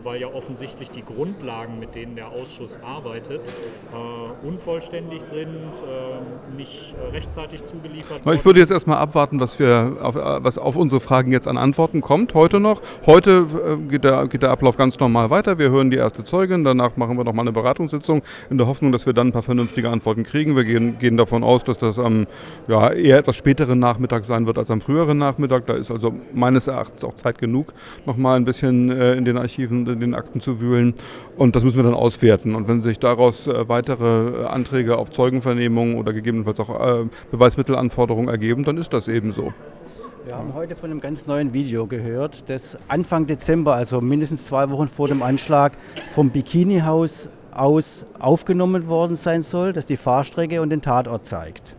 weil 0.02 0.20
ja 0.20 0.28
offensichtlich 0.28 0.90
die 0.90 1.04
Grundlagen, 1.04 1.78
mit 1.78 1.94
denen 1.94 2.16
der 2.16 2.28
Ausschuss 2.28 2.78
arbeitet, 2.82 3.52
äh, 3.92 4.46
unvollständig 4.46 5.22
sind, 5.22 5.46
äh, 5.46 6.56
nicht 6.56 6.94
äh, 6.94 7.10
rechtzeitig 7.10 7.64
zugeliefert 7.64 8.24
worden. 8.24 8.36
Ich 8.36 8.44
würde 8.44 8.60
jetzt 8.60 8.70
erstmal 8.70 8.98
abwarten, 8.98 9.40
was, 9.40 9.58
wir 9.58 9.96
auf, 10.00 10.14
was 10.16 10.58
auf 10.58 10.76
unsere 10.76 11.00
Fragen 11.00 11.32
jetzt 11.32 11.46
an 11.46 11.56
Antworten 11.56 12.00
kommt, 12.00 12.34
heute 12.34 12.60
noch. 12.60 12.80
Heute 13.06 13.46
geht 13.88 14.04
der, 14.04 14.26
geht 14.26 14.42
der 14.42 14.50
Ablauf 14.50 14.76
ganz 14.76 14.98
normal 14.98 15.30
weiter. 15.30 15.58
Wir 15.58 15.70
hören 15.70 15.90
die 15.90 15.96
erste 15.96 16.24
Zeugin, 16.24 16.64
danach 16.64 16.96
machen 16.96 17.16
wir 17.16 17.24
nochmal 17.24 17.44
eine 17.44 17.52
Beratungssitzung 17.52 18.22
in 18.48 18.58
der 18.58 18.66
Hoffnung, 18.66 18.92
dass 18.92 19.06
wir 19.06 19.12
dann 19.12 19.28
ein 19.28 19.32
paar 19.32 19.42
vernünftige 19.42 19.90
Antworten 19.90 20.24
kriegen. 20.24 20.56
Wir 20.56 20.64
gehen, 20.64 20.98
gehen 20.98 21.16
davon 21.16 21.44
aus, 21.44 21.64
dass 21.64 21.78
das 21.78 21.98
am 21.98 22.26
ja, 22.68 22.90
eher 22.90 23.18
etwas 23.18 23.36
späteren 23.36 23.78
Nachmittag 23.78 24.24
sein 24.24 24.46
wird 24.46 24.58
als 24.58 24.70
am 24.70 24.80
früheren 24.80 25.18
Nachmittag. 25.18 25.66
Da 25.66 25.74
ist 25.74 25.90
also 25.90 26.14
meines 26.34 26.66
Erachtens 26.66 27.04
auch 27.04 27.14
Zeit 27.14 27.38
genug, 27.38 27.72
nochmal 28.06 28.36
ein 28.36 28.44
bisschen 28.44 28.90
in 28.90 29.24
den 29.24 29.36
Archiven 29.40 29.86
in 29.86 30.00
den 30.00 30.14
Akten 30.14 30.40
zu 30.40 30.60
wühlen. 30.60 30.94
Und 31.36 31.56
das 31.56 31.64
müssen 31.64 31.76
wir 31.76 31.84
dann 31.84 31.94
auswerten. 31.94 32.54
Und 32.54 32.68
wenn 32.68 32.82
sich 32.82 32.98
daraus 32.98 33.46
äh, 33.46 33.68
weitere 33.68 34.46
Anträge 34.46 34.98
auf 34.98 35.10
Zeugenvernehmungen 35.10 35.96
oder 35.96 36.12
gegebenenfalls 36.12 36.60
auch 36.60 37.00
äh, 37.00 37.04
Beweismittelanforderungen 37.30 38.28
ergeben, 38.28 38.64
dann 38.64 38.76
ist 38.76 38.92
das 38.92 39.08
eben 39.08 39.32
so. 39.32 39.52
Wir 40.26 40.36
haben 40.36 40.54
heute 40.54 40.76
von 40.76 40.90
einem 40.90 41.00
ganz 41.00 41.26
neuen 41.26 41.54
Video 41.54 41.86
gehört, 41.86 42.48
das 42.50 42.78
Anfang 42.88 43.26
Dezember, 43.26 43.74
also 43.74 44.00
mindestens 44.00 44.44
zwei 44.44 44.68
Wochen 44.70 44.86
vor 44.86 45.08
dem 45.08 45.22
Anschlag, 45.22 45.72
vom 46.10 46.30
Bikini-Haus 46.30 47.30
aus 47.52 48.06
aufgenommen 48.18 48.86
worden 48.86 49.16
sein 49.16 49.42
soll, 49.42 49.72
das 49.72 49.86
die 49.86 49.96
Fahrstrecke 49.96 50.60
und 50.60 50.70
den 50.70 50.82
Tatort 50.82 51.26
zeigt. 51.26 51.74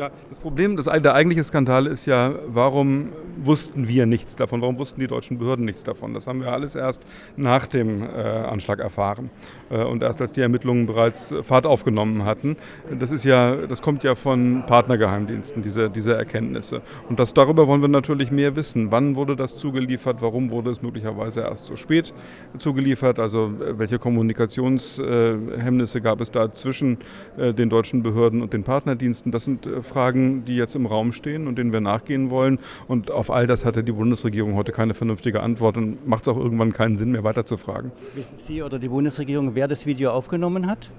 Ja, 0.00 0.10
das 0.30 0.38
Problem, 0.38 0.78
das, 0.78 0.86
der 0.86 1.14
eigentliche 1.14 1.44
Skandal 1.44 1.86
ist 1.86 2.06
ja, 2.06 2.32
warum 2.46 3.12
wussten 3.44 3.86
wir 3.86 4.06
nichts 4.06 4.34
davon? 4.34 4.62
Warum 4.62 4.78
wussten 4.78 4.98
die 4.98 5.06
deutschen 5.06 5.38
Behörden 5.38 5.66
nichts 5.66 5.84
davon? 5.84 6.14
Das 6.14 6.26
haben 6.26 6.40
wir 6.40 6.50
alles 6.50 6.74
erst 6.74 7.04
nach 7.36 7.66
dem 7.66 8.02
äh, 8.02 8.06
Anschlag 8.06 8.78
erfahren 8.78 9.28
äh, 9.68 9.84
und 9.84 10.02
erst 10.02 10.22
als 10.22 10.32
die 10.32 10.40
Ermittlungen 10.40 10.86
bereits 10.86 11.34
Fahrt 11.42 11.66
aufgenommen 11.66 12.24
hatten. 12.24 12.56
Das 12.98 13.10
ist 13.10 13.24
ja, 13.24 13.66
das 13.66 13.82
kommt 13.82 14.02
ja 14.02 14.14
von 14.14 14.64
Partnergeheimdiensten, 14.66 15.62
diese, 15.62 15.90
diese 15.90 16.16
Erkenntnisse. 16.16 16.80
Und 17.10 17.18
das, 17.18 17.34
darüber 17.34 17.66
wollen 17.66 17.82
wir 17.82 17.88
natürlich 17.88 18.30
mehr 18.30 18.56
wissen. 18.56 18.90
Wann 18.90 19.16
wurde 19.16 19.36
das 19.36 19.58
zugeliefert? 19.58 20.22
Warum 20.22 20.50
wurde 20.50 20.70
es 20.70 20.80
möglicherweise 20.80 21.40
erst 21.40 21.66
so 21.66 21.76
spät 21.76 22.14
zugeliefert? 22.56 23.18
Also 23.18 23.52
welche 23.58 23.98
Kommunikationshemmnisse 23.98 26.00
gab 26.00 26.22
es 26.22 26.30
da 26.30 26.50
zwischen 26.52 26.96
äh, 27.36 27.52
den 27.52 27.68
deutschen 27.68 28.02
Behörden 28.02 28.40
und 28.40 28.54
den 28.54 28.64
Partnerdiensten? 28.64 29.30
Das 29.30 29.44
sind 29.44 29.66
äh, 29.66 29.82
Fragen, 29.90 30.44
die 30.44 30.56
jetzt 30.56 30.74
im 30.74 30.86
Raum 30.86 31.12
stehen 31.12 31.46
und 31.46 31.58
denen 31.58 31.72
wir 31.72 31.80
nachgehen 31.80 32.30
wollen. 32.30 32.58
Und 32.88 33.10
auf 33.10 33.30
all 33.30 33.46
das 33.46 33.64
hatte 33.64 33.82
die 33.82 33.92
Bundesregierung 33.92 34.54
heute 34.54 34.72
keine 34.72 34.94
vernünftige 34.94 35.40
Antwort 35.42 35.76
und 35.76 36.06
macht 36.06 36.22
es 36.22 36.28
auch 36.28 36.36
irgendwann 36.36 36.72
keinen 36.72 36.96
Sinn 36.96 37.10
mehr 37.10 37.24
weiter 37.24 37.44
zu 37.44 37.56
fragen. 37.56 37.92
Wissen 38.14 38.36
Sie 38.36 38.62
oder 38.62 38.78
die 38.78 38.88
Bundesregierung, 38.88 39.54
wer 39.54 39.68
das 39.68 39.86
Video 39.86 40.12
aufgenommen 40.12 40.66
hat? 40.66 40.90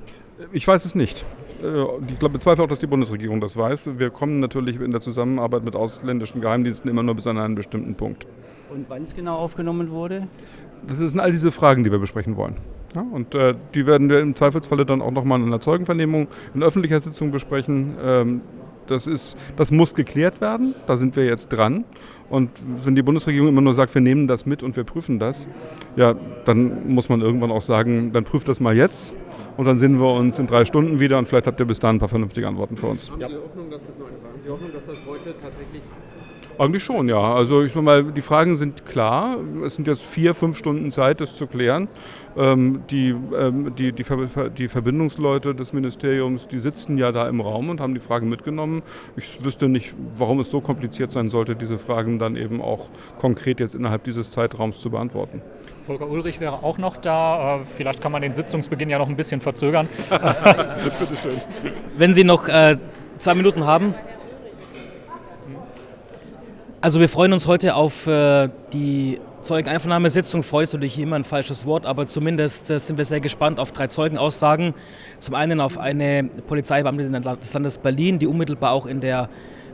Ich 0.52 0.68
weiß 0.68 0.86
es 0.86 0.96
nicht. 0.96 1.26
Äh, 1.62 1.84
ich 2.08 2.20
glaube, 2.20 2.34
bezweifle 2.34 2.64
auch, 2.64 2.68
dass 2.68 2.80
die 2.80 2.88
Bundesregierung 2.88 3.42
das 3.42 3.58
weiß. 3.58 3.92
Wir 3.98 4.10
kommen 4.10 4.40
natürlich 4.40 4.80
in 4.80 4.92
der 4.92 5.02
Zusammenarbeit 5.02 5.64
mit 5.64 5.76
ausländischen 5.76 6.42
Geheimdiensten 6.42 6.90
immer 6.90 7.04
nur 7.04 7.16
bis 7.16 7.28
an 7.28 7.38
einen 7.38 7.56
bestimmten 7.56 7.96
Punkt. 7.96 8.26
Und 8.70 8.90
wann 8.90 9.04
es 9.04 9.16
genau 9.16 9.38
aufgenommen 9.38 9.92
wurde? 9.92 10.28
Das 10.88 10.98
sind 10.98 11.20
all 11.20 11.32
diese 11.32 11.52
Fragen, 11.52 11.84
die 11.84 11.92
wir 11.92 12.00
besprechen 12.00 12.36
wollen. 12.38 12.56
Ja, 12.96 13.06
und 13.10 13.36
äh, 13.36 13.56
die 13.74 13.86
werden 13.86 14.10
wir 14.10 14.20
im 14.20 14.36
Zweifelsfalle 14.36 14.86
dann 14.86 15.02
auch 15.02 15.12
nochmal 15.12 15.40
in 15.40 15.46
einer 15.46 15.62
Zeugenvernehmung 15.62 16.28
in 16.54 16.64
öffentlicher 16.64 17.00
Sitzung 17.00 17.32
besprechen. 17.32 17.96
Ähm, 18.04 18.42
das, 18.92 19.08
ist, 19.08 19.36
das 19.58 19.72
muss 19.72 19.96
geklärt 19.96 20.42
werden, 20.42 20.76
da 20.88 20.98
sind 20.98 21.16
wir 21.16 21.26
jetzt 21.26 21.48
dran. 21.50 21.84
Und 22.32 22.50
wenn 22.84 22.96
die 22.96 23.04
Bundesregierung 23.04 23.50
immer 23.50 23.62
nur 23.62 23.74
sagt, 23.74 23.94
wir 23.94 24.02
nehmen 24.02 24.28
das 24.28 24.46
mit 24.46 24.64
und 24.64 24.76
wir 24.76 24.84
prüfen 24.84 25.20
das, 25.20 25.48
ja, 25.96 26.16
dann 26.46 26.94
muss 26.94 27.10
man 27.10 27.22
irgendwann 27.22 27.52
auch 27.52 27.62
sagen, 27.62 28.12
dann 28.14 28.24
prüft 28.24 28.48
das 28.48 28.60
mal 28.60 28.76
jetzt 28.76 29.14
und 29.58 29.66
dann 29.66 29.78
sehen 29.78 30.00
wir 30.00 30.14
uns 30.14 30.40
in 30.40 30.48
drei 30.48 30.66
Stunden 30.66 31.00
wieder 31.00 31.18
und 31.18 31.28
vielleicht 31.28 31.48
habt 31.48 31.60
ihr 31.60 31.66
bis 31.66 31.80
dahin 31.80 31.98
ein 31.98 32.00
paar 32.00 32.10
vernünftige 32.10 32.48
Antworten 32.48 32.78
für 32.78 32.88
uns. 32.88 33.12
Haben 33.12 33.20
Sie 33.20 33.36
Hoffnung, 33.36 33.70
dass 33.70 33.82
das, 33.82 33.92
Sie 34.44 34.50
Hoffnung, 34.50 34.70
dass 34.74 34.86
das 34.86 34.98
heute 35.06 35.36
tatsächlich 35.42 35.82
eigentlich 36.62 36.84
schon, 36.84 37.10
ja. 37.10 37.34
Also 37.34 37.64
ich 37.64 37.74
mal, 37.74 38.04
die 38.04 38.22
Fragen 38.22 38.56
sind 38.56 38.86
klar. 38.86 39.38
Es 39.66 39.76
sind 39.76 39.88
jetzt 39.88 40.04
vier, 40.04 40.36
fünf 40.36 40.58
Stunden 40.58 40.92
Zeit, 40.92 41.20
das 41.20 41.36
zu 41.36 41.48
klären. 41.48 41.88
Ähm, 42.38 42.84
die, 42.92 43.16
ähm, 43.36 43.74
die, 43.76 43.92
die, 43.92 44.04
Ver 44.04 44.50
die, 44.50 44.68
Verbindungsleute 44.68 45.56
des 45.56 45.74
Ministeriums, 45.74 46.48
die 46.48 46.60
sitzen 46.60 47.00
ja 47.00 47.12
da 47.12 47.28
im 47.28 47.42
Raum 47.42 47.70
und 47.70 47.82
haben 47.82 47.94
die 47.94 48.00
Fragen 48.00 48.30
mitgenommen. 48.30 48.84
Ich 49.16 49.44
wüsste 49.44 49.68
nicht, 49.70 49.96
warum 50.18 50.40
es 50.40 50.52
so 50.52 50.62
kompliziert 50.62 51.12
sein 51.12 51.30
sollte, 51.30 51.56
diese 51.56 51.80
Fragen 51.80 52.20
dann 52.22 52.36
eben 52.36 52.62
auch 52.62 52.90
konkret 53.20 53.60
jetzt 53.60 53.76
innerhalb 53.76 54.04
dieses 54.04 54.32
Zeitraums 54.32 54.80
zu 54.80 54.90
beantworten. 54.90 55.42
Volker 55.86 56.08
Ulrich 56.08 56.40
wäre 56.40 56.64
auch 56.64 56.78
noch 56.78 56.98
da. 56.98 57.58
Äh, 57.58 57.64
vielleicht 57.66 58.02
kann 58.02 58.12
man 58.12 58.22
den 58.22 58.34
Sitzungsbeginn 58.34 58.90
ja 58.90 58.98
noch 58.98 59.10
ein 59.10 59.16
bisschen 59.16 59.42
verzögern. 59.42 59.90
Wenn 61.98 62.14
Sie 62.14 62.24
noch 62.24 62.48
äh, 62.48 62.78
zwei 63.18 63.36
Minuten 63.36 63.66
haben. 63.66 63.94
Also 66.80 67.00
wir 67.00 67.10
freuen 67.10 67.34
uns 67.34 67.46
heute 67.46 67.76
auf 67.76 68.08
äh, 68.08 68.50
die 68.74 69.20
Zeugeneinvernahmesitzung. 69.42 70.44
Freust 70.44 70.74
du 70.74 70.78
dich 70.78 70.98
immer 70.98 71.16
ein 71.16 71.24
falsches 71.24 71.66
Wort, 71.66 71.86
aber 71.86 72.08
zumindest 72.08 72.70
äh, 72.70 72.80
sind 72.80 72.98
wir 72.98 73.06
sehr 73.06 73.20
gespannt 73.20 73.60
auf 73.60 73.72
drei 73.72 73.88
Zeugenaussagen. 73.88 74.74
Zum 75.20 75.36
einen 75.36 75.60
auf 75.60 75.78
eine 75.78 76.24
Polizeibeamtin 76.48 77.12
des 77.12 77.54
Landes 77.54 77.78
Berlin, 77.78 78.20
die 78.20 78.28
unmittelbar 78.28 78.72
auch 78.72 78.86
in 78.86 79.00
der 79.00 79.24
äh, 79.24 79.28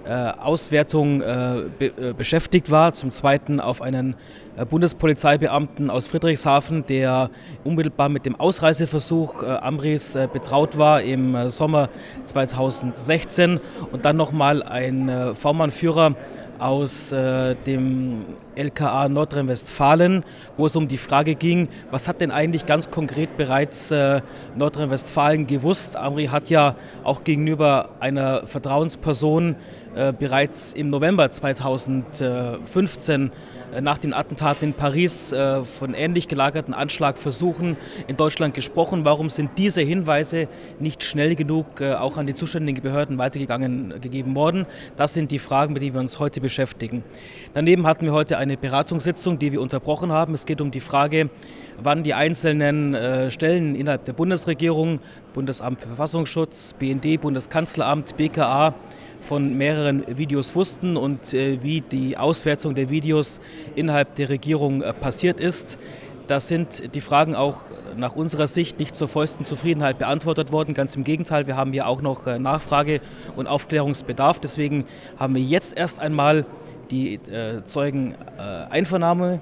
Auswertung 0.09 1.21
äh, 1.21 1.63
be 1.77 1.85
äh, 1.85 2.13
beschäftigt 2.13 2.71
war. 2.71 2.93
Zum 2.93 3.11
Zweiten 3.11 3.59
auf 3.59 3.81
einen 3.81 4.15
äh, 4.55 4.65
Bundespolizeibeamten 4.65 5.89
aus 5.89 6.07
Friedrichshafen, 6.07 6.85
der 6.85 7.29
unmittelbar 7.63 8.09
mit 8.09 8.25
dem 8.25 8.39
Ausreiseversuch 8.39 9.43
Amris 9.43 10.17
betraut 10.33 10.77
war 10.77 11.01
im 11.01 11.49
Sommer 11.49 11.89
2016. 12.23 13.59
Und 13.91 14.05
dann 14.05 14.17
nochmal 14.17 14.63
ein 14.63 15.35
V-Mann-Führer 15.35 16.15
aus 16.59 17.11
äh, 17.11 17.55
dem 17.55 18.25
LKA 18.55 19.09
Nordrhein-Westfalen, 19.09 20.23
wo 20.55 20.65
es 20.65 20.75
um 20.75 20.87
die 20.87 20.97
Frage 20.97 21.35
ging, 21.35 21.67
was 21.91 22.07
hat 22.07 22.21
denn 22.21 22.31
eigentlich 22.31 22.65
ganz 22.65 22.89
konkret 22.89 23.37
bereits 23.37 23.91
äh, 23.91 24.21
Nordrhein-Westfalen 24.55 25.47
gewusst? 25.47 25.95
Amri 25.95 26.25
hat 26.25 26.49
ja 26.49 26.75
auch 27.03 27.23
gegenüber 27.23 27.89
einer 27.99 28.45
Vertrauensperson 28.47 29.55
äh, 29.97 30.13
bereits 30.17 30.71
im 30.73 30.87
November 30.89 31.31
2015 31.31 33.31
äh, 33.73 33.81
nach 33.81 33.97
den 33.97 34.13
Attentaten 34.13 34.67
in 34.67 34.73
Paris 34.75 35.33
äh, 35.33 35.63
von 35.63 35.95
ähnlich 35.95 36.27
gelagerten 36.27 36.75
Anschlagversuchen 36.75 37.77
in 38.05 38.15
Deutschland 38.15 38.53
gesprochen. 38.53 39.05
Warum 39.05 39.31
sind 39.31 39.49
diese 39.57 39.81
Hinweise 39.81 40.49
nicht 40.79 41.03
schnell 41.03 41.33
genug 41.33 41.81
auch 41.81 42.17
an 42.17 42.27
die 42.27 42.35
zuständigen 42.35 42.83
Behörden 42.83 43.17
weitergegangen 43.17 43.99
gegeben 43.99 44.35
worden? 44.35 44.67
Das 44.97 45.15
sind 45.15 45.31
die 45.31 45.39
Fragen, 45.39 45.73
mit 45.73 45.81
denen 45.81 45.95
wir 45.95 46.01
uns 46.01 46.19
heute 46.19 46.41
beschäftigen. 46.41 47.03
Daneben 47.53 47.87
hatten 47.87 48.05
wir 48.05 48.13
heute 48.13 48.37
eine 48.37 48.55
Beratungssitzung, 48.55 49.39
die 49.39 49.51
wir 49.51 49.61
unterbrochen 49.61 50.11
haben. 50.11 50.35
Es 50.35 50.45
geht 50.45 50.61
um 50.61 50.69
die 50.69 50.79
Frage, 50.79 51.31
wann 51.81 52.03
die 52.03 52.13
einzelnen 52.13 53.31
Stellen 53.31 53.75
innerhalb 53.75 54.05
der 54.05 54.13
Bundesregierung, 54.13 54.99
Bundesamt 55.33 55.81
für 55.81 55.87
Verfassungsschutz, 55.87 56.73
BND, 56.73 57.21
Bundeskanzleramt, 57.21 58.17
BKA, 58.17 58.73
von 59.19 59.57
mehreren 59.57 60.03
Videos 60.17 60.55
wussten 60.55 60.97
und 60.97 61.33
äh, 61.33 61.61
wie 61.61 61.81
die 61.81 62.17
Auswertung 62.17 62.75
der 62.75 62.89
Videos 62.89 63.41
innerhalb 63.75 64.15
der 64.15 64.29
Regierung 64.29 64.81
äh, 64.81 64.93
passiert 64.93 65.39
ist. 65.39 65.77
Da 66.27 66.39
sind 66.39 66.93
die 66.93 67.01
Fragen 67.01 67.35
auch 67.35 67.63
nach 67.95 68.15
unserer 68.15 68.47
Sicht 68.47 68.79
nicht 68.79 68.95
zur 68.95 69.07
vollsten 69.07 69.45
Zufriedenheit 69.45 69.97
beantwortet 69.97 70.51
worden. 70.51 70.73
Ganz 70.73 70.95
im 70.95 71.05
Gegenteil, 71.05 71.47
wir 71.47 71.55
haben 71.55 71.71
hier 71.71 71.87
auch 71.87 72.01
noch 72.01 72.27
äh, 72.27 72.37
Nachfrage 72.37 72.99
und 73.35 73.47
Aufklärungsbedarf. 73.47 74.39
Deswegen 74.39 74.85
haben 75.17 75.35
wir 75.35 75.41
jetzt 75.41 75.77
erst 75.77 75.99
einmal 75.99 76.45
die 76.91 77.15
äh, 77.15 77.63
Zeugeneinvernahme, 77.63 79.41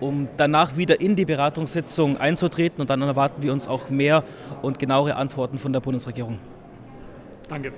um 0.00 0.28
danach 0.36 0.76
wieder 0.76 1.00
in 1.00 1.16
die 1.16 1.24
Beratungssitzung 1.24 2.16
einzutreten. 2.16 2.80
Und 2.80 2.90
dann 2.90 3.02
erwarten 3.02 3.42
wir 3.42 3.52
uns 3.52 3.68
auch 3.68 3.90
mehr 3.90 4.24
und 4.62 4.78
genauere 4.78 5.16
Antworten 5.16 5.58
von 5.58 5.72
der 5.72 5.80
Bundesregierung. 5.80 6.38
Danke. 7.48 7.72